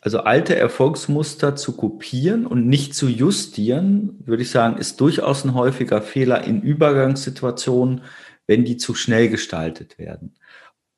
Also 0.06 0.20
alte 0.20 0.54
Erfolgsmuster 0.54 1.56
zu 1.56 1.72
kopieren 1.72 2.46
und 2.46 2.68
nicht 2.68 2.94
zu 2.94 3.08
justieren, 3.08 4.20
würde 4.24 4.44
ich 4.44 4.50
sagen, 4.50 4.78
ist 4.78 5.00
durchaus 5.00 5.44
ein 5.44 5.52
häufiger 5.52 6.00
Fehler 6.00 6.44
in 6.44 6.62
Übergangssituationen, 6.62 8.02
wenn 8.46 8.64
die 8.64 8.76
zu 8.76 8.94
schnell 8.94 9.28
gestaltet 9.28 9.98
werden. 9.98 10.36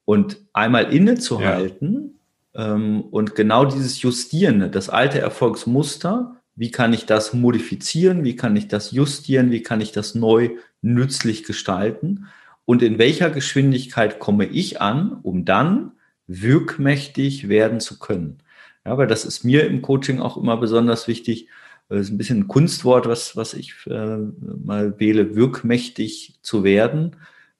Und 0.05 0.43
einmal 0.53 0.93
innezuhalten 0.93 2.21
ja. 2.53 2.75
ähm, 2.75 3.01
und 3.01 3.35
genau 3.35 3.65
dieses 3.65 4.03
Justieren, 4.03 4.71
das 4.71 4.91
alte 4.91 5.21
Erfolgsmuster, 5.21 6.37
wie 6.55 6.71
kann 6.71 6.93
ich 6.93 7.07
das 7.07 7.33
modifizieren, 7.33 8.25
wie 8.25 8.37
kann 8.37 8.57
ich 8.57 8.69
das 8.69 8.93
justieren, 8.93 9.51
wie 9.51 9.63
kann 9.63 9.81
ich 9.81 9.91
das 9.91 10.15
neu 10.15 10.51
nützlich 10.83 11.45
gestalten 11.45 12.27
und 12.67 12.83
in 12.83 12.99
welcher 12.99 13.31
Geschwindigkeit 13.31 14.19
komme 14.19 14.45
ich 14.45 14.83
an, 14.83 15.19
um 15.23 15.47
dann 15.47 15.93
wirkmächtig 16.27 17.49
werden 17.49 17.81
zu 17.81 17.99
können. 17.99 18.43
Ja, 18.89 18.97
weil 18.97 19.07
das 19.07 19.27
ist 19.27 19.45
mir 19.45 19.67
im 19.67 19.83
Coaching 19.83 20.19
auch 20.19 20.39
immer 20.39 20.57
besonders 20.57 21.09
wichtig. 21.09 21.49
Das 21.91 22.01
ist 22.01 22.11
ein 22.11 22.17
bisschen 22.17 22.41
ein 22.41 22.49
Kunstwort, 22.49 23.07
was, 23.07 23.37
was 23.37 23.53
ich 23.53 23.75
äh, 23.87 24.17
mal 24.65 24.99
wähle, 24.99 25.37
wirkmächtig 25.37 26.39
zu 26.41 26.65
werden. 26.65 27.17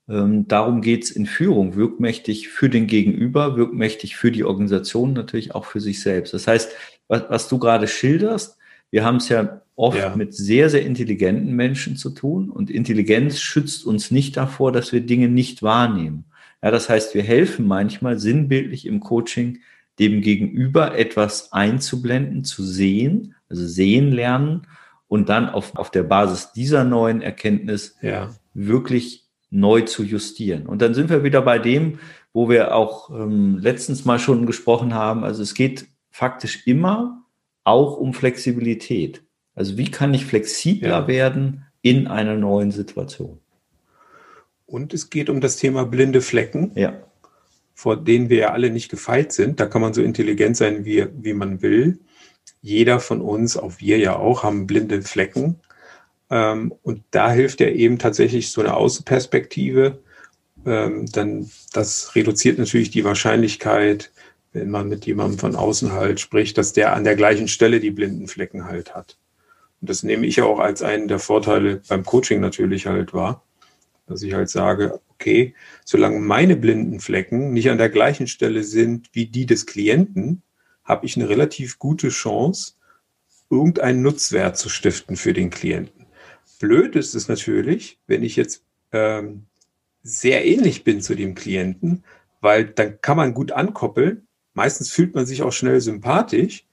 Ähm, 0.09 0.49
darum 0.49 0.81
geht's 0.81 1.11
in 1.11 1.27
Führung, 1.27 1.77
wirkmächtig 1.77 2.49
für 2.49 2.71
den 2.71 2.87
Gegenüber, 2.87 3.59
wirkmächtig 3.59 4.17
für 4.17 4.33
die 4.33 4.43
Organisation, 4.43 5.13
natürlich 5.13 5.55
auch 5.55 5.67
für 5.67 5.81
sich 5.81 6.01
selbst. 6.01 6.33
Das 6.33 6.47
heißt, 6.47 6.73
was, 7.09 7.25
was 7.29 7.49
du 7.49 7.59
gerade 7.59 7.89
schilderst, 7.89 8.57
wir 8.91 9.05
haben 9.05 9.17
es 9.17 9.29
ja 9.29 9.61
oft 9.77 9.99
ja. 9.99 10.17
mit 10.17 10.33
sehr, 10.33 10.71
sehr 10.71 10.87
intelligenten 10.87 11.55
Menschen 11.55 11.97
zu 11.97 12.09
tun 12.09 12.49
und 12.49 12.71
Intelligenz 12.71 13.39
schützt 13.39 13.85
uns 13.85 14.11
nicht 14.11 14.39
davor, 14.39 14.73
dass 14.73 14.93
wir 14.95 15.03
Dinge 15.03 15.29
nicht 15.29 15.63
wahrnehmen. 15.63 16.25
Ja, 16.63 16.71
das 16.71 16.89
heißt, 16.89 17.15
wir 17.15 17.23
helfen 17.23 17.67
manchmal 17.67 18.19
sinnbildlich 18.19 18.87
im 18.87 19.01
Coaching 19.01 19.59
dem 19.99 20.21
Gegenüber 20.21 20.97
etwas 20.97 21.53
einzublenden, 21.53 22.45
zu 22.45 22.63
sehen, 22.63 23.35
also 23.49 23.67
sehen 23.67 24.13
lernen 24.13 24.67
und 25.09 25.29
dann 25.29 25.49
auf, 25.49 25.77
auf 25.77 25.91
der 25.91 26.03
Basis 26.03 26.53
dieser 26.53 26.85
neuen 26.85 27.23
Erkenntnis 27.23 27.97
ja. 28.03 28.31
wirklich 28.55 29.27
neu 29.51 29.83
zu 29.83 30.05
justieren. 30.05 30.67
Und 30.67 30.83
dann 30.83 30.95
sind 30.95 31.11
wir 31.11 31.25
wieder 31.25 31.43
bei 31.43 31.59
dem, 31.59 31.99
wo 32.33 32.49
wir 32.49 32.75
auch 32.75 33.11
ähm, 33.11 33.59
letztens 33.59 34.05
mal 34.05 34.19
schon 34.19 34.47
gesprochen 34.47 34.95
haben. 34.95 35.25
Also 35.25 35.43
es 35.43 35.55
geht 35.55 35.87
faktisch 36.11 36.67
immer 36.67 37.25
auch 37.65 37.97
um 37.97 38.15
Flexibilität. 38.15 39.23
Also 39.55 39.77
wie 39.77 39.91
kann 39.91 40.15
ich 40.15 40.27
flexibler 40.27 40.89
ja. 40.89 41.09
werden 41.09 41.65
in 41.83 42.07
einer 42.07 42.37
neuen 42.37 42.71
Situation? 42.71 43.39
Und 44.67 44.93
es 44.93 45.09
geht 45.09 45.31
um 45.31 45.41
das 45.41 45.57
Thema 45.57 45.87
blinde 45.87 46.21
Flecken. 46.21 46.73
Ja 46.75 47.08
vor 47.79 47.97
denen 47.97 48.29
wir 48.29 48.39
ja 48.39 48.51
alle 48.51 48.71
nicht 48.71 48.91
gefeit 48.91 49.31
sind. 49.31 49.61
Da 49.61 49.67
kann 49.67 49.81
man 49.81 49.95
so 49.95 50.03
intelligent 50.03 50.57
sein, 50.57 50.85
wie, 50.85 51.07
wie 51.13 51.33
man 51.33 51.63
will. 51.63 52.01
Jeder 52.61 52.99
von 52.99 53.21
uns, 53.21 53.57
auch 53.57 53.75
wir 53.79 53.99
ja 53.99 54.17
auch, 54.17 54.43
haben 54.43 54.67
blinde 54.67 55.01
Flecken. 55.03 55.61
Ähm, 56.29 56.75
und 56.83 57.05
da 57.13 57.31
hilft 57.31 57.61
ja 57.61 57.69
eben 57.69 58.01
tatsächlich 58.01 58.51
so 58.51 58.63
eine 58.63 58.75
Außenperspektive. 58.75 60.03
Ähm, 60.67 61.07
dann, 61.13 61.53
das 61.73 62.17
reduziert 62.17 62.59
natürlich 62.59 62.91
die 62.91 63.05
Wahrscheinlichkeit, 63.05 64.11
wenn 64.53 64.71
man 64.71 64.89
mit 64.89 65.07
jemandem 65.07 65.39
von 65.39 65.55
außen 65.55 65.93
halt 65.93 66.19
spricht, 66.19 66.59
dass 66.59 66.73
der 66.73 66.95
an 66.95 67.05
der 67.05 67.15
gleichen 67.15 67.47
Stelle 67.47 67.79
die 67.79 67.93
blinden 67.93 68.27
Flecken 68.27 68.65
halt 68.65 68.97
hat. 68.97 69.19
Und 69.81 69.89
das 69.89 70.03
nehme 70.03 70.27
ich 70.27 70.35
ja 70.35 70.47
auch 70.47 70.59
als 70.59 70.83
einen 70.83 71.07
der 71.07 71.21
Vorteile 71.21 71.81
beim 71.87 72.03
Coaching 72.05 72.41
natürlich 72.41 72.89
halt 72.89 73.15
wahr, 73.15 73.45
dass 74.09 74.23
ich 74.23 74.35
halt 74.35 74.51
sage, 74.51 74.99
okay, 75.19 75.55
solange 75.85 76.21
meine 76.21 76.57
blinden 76.57 77.01
Flecken 77.01 77.53
nicht 77.53 77.71
an 77.71 77.79
der 77.79 77.89
gleichen 77.89 78.29
Stelle 78.29 78.63
sind 78.63 79.11
wie 79.13 79.27
die 79.27 79.47
des 79.47 79.67
Klienten, 79.67 80.43
habe 80.85 81.07
ich 81.07 81.17
eine 81.17 81.29
relativ 81.29 81.79
gute 81.79 82.09
Chance, 82.09 82.75
irgendeinen 83.51 84.03
Nutzwert 84.03 84.57
zu 84.57 84.69
stiften 84.69 85.17
für 85.17 85.33
den 85.33 85.51
Klienten. 85.51 86.07
Blöd 86.61 86.95
ist 86.95 87.15
es 87.15 87.29
natürlich, 87.29 87.99
wenn 88.07 88.23
ich 88.23 88.37
jetzt 88.37 88.65
ähm, 88.93 89.47
sehr 90.03 90.47
ähnlich 90.47 90.85
bin 90.85 91.01
zu 91.01 91.15
dem 91.15 91.35
Klienten, 91.35 92.05
weil 92.41 92.67
dann 92.67 93.01
kann 93.01 93.17
man 93.17 93.35
gut 93.35 93.53
ankoppeln. 93.53 94.27
Meistens 94.55 94.91
fühlt 94.91 95.15
man 95.15 95.27
sich 95.27 95.43
auch 95.43 95.53
schnell 95.53 95.81
sympathisch 95.81 96.65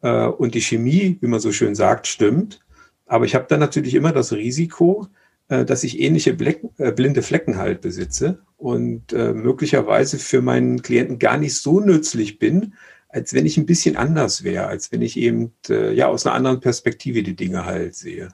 äh, 0.00 0.26
und 0.26 0.54
die 0.54 0.62
Chemie, 0.62 1.18
wie 1.20 1.26
man 1.26 1.40
so 1.40 1.52
schön 1.52 1.74
sagt, 1.74 2.06
stimmt. 2.06 2.60
Aber 3.04 3.26
ich 3.26 3.34
habe 3.34 3.46
dann 3.48 3.60
natürlich 3.60 3.94
immer 3.94 4.12
das 4.12 4.32
Risiko, 4.32 5.08
dass 5.48 5.84
ich 5.84 6.00
ähnliche 6.00 6.34
Blecken, 6.34 6.70
äh, 6.78 6.92
blinde 6.92 7.22
Flecken 7.22 7.56
halt 7.56 7.80
besitze 7.80 8.40
und 8.56 9.12
äh, 9.12 9.32
möglicherweise 9.32 10.18
für 10.18 10.42
meinen 10.42 10.82
Klienten 10.82 11.18
gar 11.18 11.38
nicht 11.38 11.56
so 11.56 11.80
nützlich 11.80 12.38
bin, 12.38 12.74
als 13.08 13.32
wenn 13.32 13.46
ich 13.46 13.56
ein 13.56 13.66
bisschen 13.66 13.96
anders 13.96 14.42
wäre, 14.42 14.66
als 14.66 14.90
wenn 14.90 15.02
ich 15.02 15.16
eben 15.16 15.52
äh, 15.68 15.94
ja 15.94 16.08
aus 16.08 16.26
einer 16.26 16.34
anderen 16.34 16.60
Perspektive 16.60 17.22
die 17.22 17.36
Dinge 17.36 17.64
halt 17.64 17.94
sehe. 17.94 18.28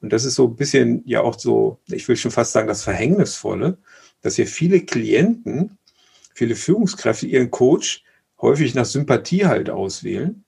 Und 0.00 0.12
das 0.12 0.24
ist 0.24 0.36
so 0.36 0.46
ein 0.46 0.56
bisschen 0.56 1.02
ja 1.04 1.22
auch 1.22 1.38
so, 1.38 1.80
ich 1.88 2.06
will 2.06 2.16
schon 2.16 2.30
fast 2.30 2.52
sagen, 2.52 2.68
das 2.68 2.84
Verhängnisvolle, 2.84 3.78
dass 4.22 4.36
hier 4.36 4.46
viele 4.46 4.80
Klienten, 4.80 5.78
viele 6.34 6.54
Führungskräfte 6.54 7.26
ihren 7.26 7.50
Coach 7.50 8.04
häufig 8.40 8.74
nach 8.74 8.84
Sympathie 8.84 9.46
halt 9.46 9.70
auswählen 9.70 10.44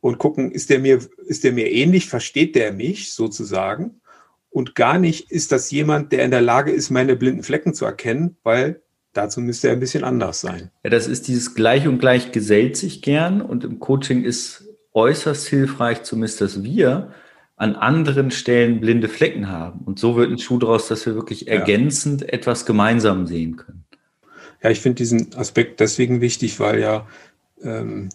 und 0.00 0.18
gucken, 0.18 0.50
ist 0.50 0.70
der 0.70 0.78
mir, 0.78 1.00
ist 1.26 1.44
der 1.44 1.52
mir 1.52 1.70
ähnlich, 1.70 2.08
versteht 2.08 2.54
der 2.54 2.72
mich 2.72 3.12
sozusagen? 3.12 3.99
Und 4.50 4.74
gar 4.74 4.98
nicht 4.98 5.30
ist 5.30 5.52
das 5.52 5.70
jemand, 5.70 6.12
der 6.12 6.24
in 6.24 6.30
der 6.30 6.40
Lage 6.40 6.72
ist, 6.72 6.90
meine 6.90 7.16
blinden 7.16 7.42
Flecken 7.42 7.72
zu 7.72 7.84
erkennen, 7.84 8.36
weil 8.42 8.82
dazu 9.12 9.40
müsste 9.40 9.68
er 9.68 9.74
ein 9.74 9.80
bisschen 9.80 10.04
anders 10.04 10.40
sein. 10.40 10.70
Ja, 10.84 10.90
das 10.90 11.06
ist 11.06 11.28
dieses 11.28 11.54
Gleich 11.54 11.86
und 11.86 11.98
Gleich 11.98 12.32
gesellt 12.32 12.76
sich 12.76 13.02
gern 13.02 13.40
und 13.40 13.64
im 13.64 13.78
Coaching 13.78 14.24
ist 14.24 14.68
äußerst 14.92 15.46
hilfreich, 15.46 16.02
zumindest 16.02 16.40
dass 16.40 16.62
wir 16.62 17.12
an 17.56 17.76
anderen 17.76 18.30
Stellen 18.30 18.80
blinde 18.80 19.08
Flecken 19.08 19.48
haben. 19.48 19.80
Und 19.84 19.98
so 19.98 20.16
wird 20.16 20.30
ein 20.30 20.38
Schuh 20.38 20.58
draus, 20.58 20.88
dass 20.88 21.04
wir 21.06 21.14
wirklich 21.14 21.46
ergänzend 21.46 22.22
ja. 22.22 22.28
etwas 22.28 22.64
gemeinsam 22.66 23.26
sehen 23.26 23.56
können. 23.56 23.84
Ja, 24.62 24.70
ich 24.70 24.80
finde 24.80 24.96
diesen 24.96 25.34
Aspekt 25.36 25.80
deswegen 25.80 26.20
wichtig, 26.20 26.58
weil 26.58 26.80
ja 26.80 27.06
ähm, 27.62 28.08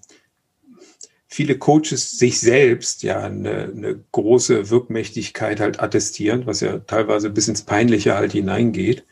viele 1.35 1.57
Coaches 1.57 2.11
sich 2.11 2.39
selbst 2.39 3.03
ja 3.03 3.19
eine, 3.19 3.63
eine 3.75 3.99
große 4.13 4.69
Wirkmächtigkeit 4.69 5.59
halt 5.59 5.81
attestieren, 5.81 6.45
was 6.45 6.61
ja 6.61 6.79
teilweise 6.79 7.29
bis 7.29 7.49
ins 7.49 7.63
Peinliche 7.63 8.15
halt 8.15 8.31
hineingeht. 8.31 9.05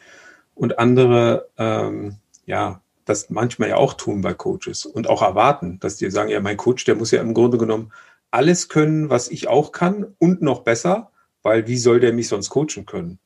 Und 0.55 0.79
andere, 0.79 1.49
ähm, 1.57 2.15
ja, 2.45 2.81
das 3.03 3.29
manchmal 3.29 3.69
ja 3.69 3.75
auch 3.75 3.95
tun 3.95 4.21
bei 4.21 4.33
Coaches 4.33 4.85
und 4.85 5.09
auch 5.09 5.21
erwarten, 5.21 5.79
dass 5.81 5.97
die 5.97 6.09
sagen, 6.09 6.29
ja, 6.29 6.39
mein 6.39 6.55
Coach, 6.55 6.85
der 6.85 6.95
muss 6.95 7.11
ja 7.11 7.19
im 7.19 7.33
Grunde 7.33 7.57
genommen 7.57 7.91
alles 8.31 8.69
können, 8.69 9.09
was 9.09 9.29
ich 9.29 9.49
auch 9.49 9.73
kann 9.73 10.15
und 10.17 10.41
noch 10.41 10.61
besser, 10.61 11.11
weil 11.41 11.67
wie 11.67 11.77
soll 11.77 11.99
der 11.99 12.13
mich 12.13 12.29
sonst 12.29 12.49
coachen 12.49 12.85
können? 12.85 13.19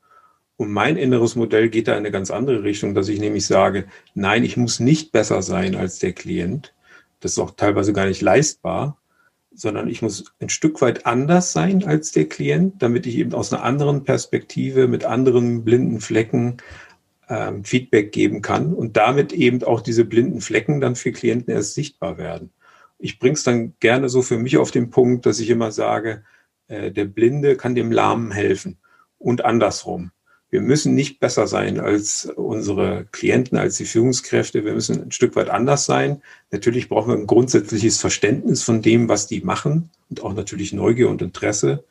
Und 0.55 0.71
mein 0.71 0.97
inneres 0.97 1.35
Modell 1.35 1.69
geht 1.69 1.87
da 1.87 1.91
in 1.91 1.99
eine 1.99 2.11
ganz 2.11 2.31
andere 2.31 2.63
Richtung, 2.63 2.95
dass 2.95 3.09
ich 3.09 3.19
nämlich 3.19 3.45
sage, 3.45 3.85
nein, 4.15 4.43
ich 4.43 4.57
muss 4.57 4.79
nicht 4.79 5.11
besser 5.11 5.43
sein 5.43 5.75
als 5.75 5.99
der 5.99 6.13
Klient, 6.13 6.73
das 7.19 7.33
ist 7.33 7.39
auch 7.39 7.51
teilweise 7.51 7.93
gar 7.93 8.05
nicht 8.05 8.21
leistbar, 8.21 8.97
sondern 9.53 9.87
ich 9.87 10.01
muss 10.01 10.25
ein 10.39 10.49
Stück 10.49 10.81
weit 10.81 11.05
anders 11.05 11.51
sein 11.51 11.83
als 11.85 12.11
der 12.11 12.29
Klient, 12.29 12.81
damit 12.81 13.07
ich 13.07 13.17
eben 13.17 13.33
aus 13.33 13.51
einer 13.51 13.63
anderen 13.63 14.03
Perspektive 14.03 14.87
mit 14.87 15.03
anderen 15.03 15.63
blinden 15.63 15.99
Flecken 15.99 16.57
ähm, 17.29 17.63
Feedback 17.63 18.11
geben 18.11 18.41
kann 18.41 18.73
und 18.73 18.97
damit 18.97 19.33
eben 19.33 19.63
auch 19.63 19.81
diese 19.81 20.05
blinden 20.05 20.41
Flecken 20.41 20.79
dann 20.79 20.95
für 20.95 21.11
Klienten 21.11 21.53
erst 21.53 21.73
sichtbar 21.73 22.17
werden. 22.17 22.51
Ich 22.99 23.19
bringe 23.19 23.33
es 23.33 23.43
dann 23.43 23.73
gerne 23.79 24.09
so 24.09 24.21
für 24.21 24.37
mich 24.37 24.57
auf 24.57 24.71
den 24.71 24.89
Punkt, 24.89 25.25
dass 25.25 25.39
ich 25.39 25.49
immer 25.49 25.71
sage, 25.71 26.23
äh, 26.67 26.91
der 26.91 27.05
Blinde 27.05 27.57
kann 27.57 27.75
dem 27.75 27.91
Lahmen 27.91 28.31
helfen 28.31 28.77
und 29.17 29.43
andersrum. 29.43 30.11
Wir 30.49 30.61
müssen 30.61 30.95
nicht 30.95 31.19
besser 31.19 31.45
sein 31.45 31.79
als 31.79 32.25
unsere 32.25 33.05
Klienten, 33.11 33.57
als 33.57 33.77
die 33.77 33.85
Führungskräfte. 33.85 34.63
Wir 34.63 34.73
müssen 34.73 35.03
ein 35.03 35.11
Stück 35.11 35.35
weit 35.35 35.49
anders 35.49 35.85
sein. 35.85 36.21
Natürlich 36.51 36.87
brauchen 36.87 37.11
wir 37.11 37.17
ein 37.17 37.27
grundsätzliches 37.27 37.99
Verständnis 37.99 38.63
von 38.63 38.81
dem, 38.81 39.09
was 39.09 39.27
die 39.27 39.41
machen 39.41 39.89
und 40.09 40.23
auch 40.23 40.33
natürlich 40.33 40.71
Neugier 40.71 41.09
und 41.09 41.21
Interesse. 41.21 41.83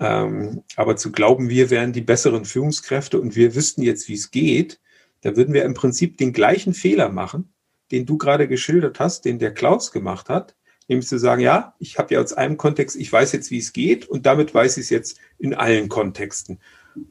Ähm, 0.00 0.62
aber 0.76 0.96
zu 0.96 1.10
glauben, 1.12 1.48
wir 1.48 1.70
wären 1.70 1.92
die 1.92 2.02
besseren 2.02 2.44
Führungskräfte 2.44 3.20
und 3.20 3.36
wir 3.36 3.54
wüssten 3.54 3.82
jetzt, 3.82 4.08
wie 4.08 4.14
es 4.14 4.30
geht, 4.30 4.80
da 5.22 5.34
würden 5.36 5.54
wir 5.54 5.64
im 5.64 5.74
Prinzip 5.74 6.18
den 6.18 6.32
gleichen 6.32 6.74
Fehler 6.74 7.08
machen, 7.08 7.52
den 7.90 8.06
du 8.06 8.18
gerade 8.18 8.46
geschildert 8.48 9.00
hast, 9.00 9.24
den 9.24 9.38
der 9.38 9.52
Klaus 9.52 9.90
gemacht 9.90 10.28
hat, 10.28 10.54
nämlich 10.86 11.08
zu 11.08 11.18
sagen, 11.18 11.42
ja, 11.42 11.74
ich 11.78 11.98
habe 11.98 12.14
ja 12.14 12.20
aus 12.20 12.32
einem 12.32 12.56
Kontext, 12.56 12.96
ich 12.96 13.12
weiß 13.12 13.32
jetzt, 13.32 13.50
wie 13.50 13.58
es 13.58 13.72
geht 13.72 14.06
und 14.08 14.26
damit 14.26 14.54
weiß 14.54 14.76
ich 14.76 14.84
es 14.84 14.90
jetzt 14.90 15.18
in 15.38 15.54
allen 15.54 15.88
Kontexten. 15.88 16.60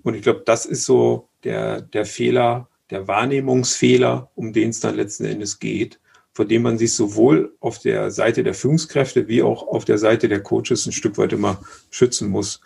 Und 0.04 0.16
ich 0.16 0.22
glaube, 0.22 0.44
das 0.46 0.66
ist 0.66 0.86
so 0.86 1.30
der, 1.44 1.82
der 1.82 2.06
Fehler, 2.06 2.70
der 2.90 3.08
Wahrnehmungsfehler, 3.08 4.32
um 4.36 4.54
den 4.54 4.70
es 4.70 4.80
dann 4.80 4.96
letzten 4.96 5.26
Endes 5.26 5.60
geht, 5.60 6.00
vor 6.34 6.46
dem 6.46 6.62
man 6.62 6.78
sich 6.78 6.94
sowohl 6.94 7.56
auf 7.60 7.80
der 7.80 8.12
Seite 8.12 8.44
der 8.44 8.54
Führungskräfte 8.54 9.28
wie 9.28 9.42
auch 9.42 9.68
auf 9.68 9.86
der 9.86 9.98
Seite 9.98 10.28
der 10.30 10.42
Coaches 10.42 10.86
ein 10.86 10.92
Stück 10.92 11.18
weit 11.18 11.34
immer 11.34 11.62
schützen 11.90 12.30
muss 12.30 12.62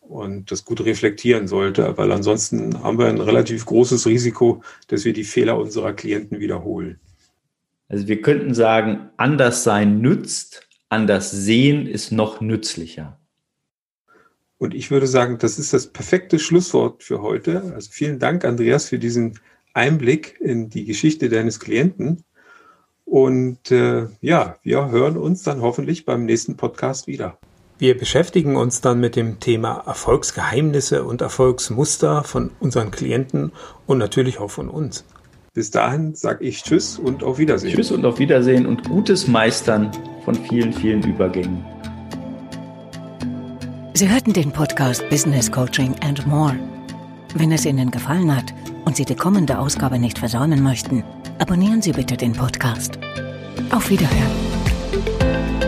und 0.00 0.50
das 0.50 0.64
gut 0.64 0.84
reflektieren 0.84 1.46
sollte, 1.46 1.96
weil 1.96 2.10
ansonsten 2.12 2.82
haben 2.82 2.98
wir 2.98 3.06
ein 3.06 3.20
relativ 3.20 3.66
großes 3.66 4.06
Risiko, 4.06 4.62
dass 4.88 5.04
wir 5.04 5.12
die 5.12 5.24
Fehler 5.24 5.58
unserer 5.58 5.92
Klienten 5.92 6.40
wiederholen. 6.40 7.00
Also 7.88 8.08
wir 8.08 8.22
könnten 8.22 8.54
sagen, 8.54 9.10
anders 9.16 9.64
sein 9.64 10.00
nützt, 10.00 10.66
anders 10.88 11.30
sehen 11.30 11.86
ist 11.86 12.12
noch 12.12 12.40
nützlicher. 12.40 13.18
Und 14.62 14.74
ich 14.74 14.92
würde 14.92 15.08
sagen, 15.08 15.38
das 15.40 15.58
ist 15.58 15.72
das 15.72 15.88
perfekte 15.88 16.38
Schlusswort 16.38 17.02
für 17.02 17.20
heute. 17.20 17.72
Also 17.74 17.90
vielen 17.90 18.20
Dank, 18.20 18.44
Andreas, 18.44 18.88
für 18.88 19.00
diesen 19.00 19.40
Einblick 19.74 20.40
in 20.40 20.70
die 20.70 20.84
Geschichte 20.84 21.28
deines 21.28 21.58
Klienten. 21.58 22.22
Und 23.04 23.72
äh, 23.72 24.06
ja, 24.20 24.54
wir 24.62 24.88
hören 24.92 25.16
uns 25.16 25.42
dann 25.42 25.62
hoffentlich 25.62 26.04
beim 26.04 26.26
nächsten 26.26 26.56
Podcast 26.56 27.08
wieder. 27.08 27.38
Wir 27.78 27.98
beschäftigen 27.98 28.54
uns 28.54 28.80
dann 28.80 29.00
mit 29.00 29.16
dem 29.16 29.40
Thema 29.40 29.82
Erfolgsgeheimnisse 29.84 31.02
und 31.02 31.22
Erfolgsmuster 31.22 32.22
von 32.22 32.52
unseren 32.60 32.92
Klienten 32.92 33.50
und 33.86 33.98
natürlich 33.98 34.38
auch 34.38 34.52
von 34.52 34.68
uns. 34.68 35.04
Bis 35.54 35.72
dahin 35.72 36.14
sage 36.14 36.44
ich 36.44 36.62
Tschüss 36.62 37.00
und 37.00 37.24
auf 37.24 37.38
Wiedersehen. 37.38 37.74
Tschüss 37.74 37.90
und 37.90 38.04
auf 38.04 38.20
Wiedersehen 38.20 38.66
und 38.66 38.84
gutes 38.84 39.26
Meistern 39.26 39.90
von 40.24 40.36
vielen, 40.36 40.72
vielen 40.72 41.02
Übergängen. 41.02 41.64
Sie 44.02 44.10
hörten 44.10 44.32
den 44.32 44.50
Podcast 44.50 45.08
Business 45.10 45.48
Coaching 45.48 45.94
and 46.00 46.26
More. 46.26 46.58
Wenn 47.34 47.52
es 47.52 47.64
Ihnen 47.64 47.88
gefallen 47.88 48.34
hat 48.34 48.52
und 48.84 48.96
Sie 48.96 49.04
die 49.04 49.14
kommende 49.14 49.56
Ausgabe 49.56 49.96
nicht 49.96 50.18
versäumen 50.18 50.60
möchten, 50.60 51.04
abonnieren 51.38 51.80
Sie 51.80 51.92
bitte 51.92 52.16
den 52.16 52.32
Podcast. 52.32 52.98
Auf 53.70 53.90
Wiederhören. 53.90 55.61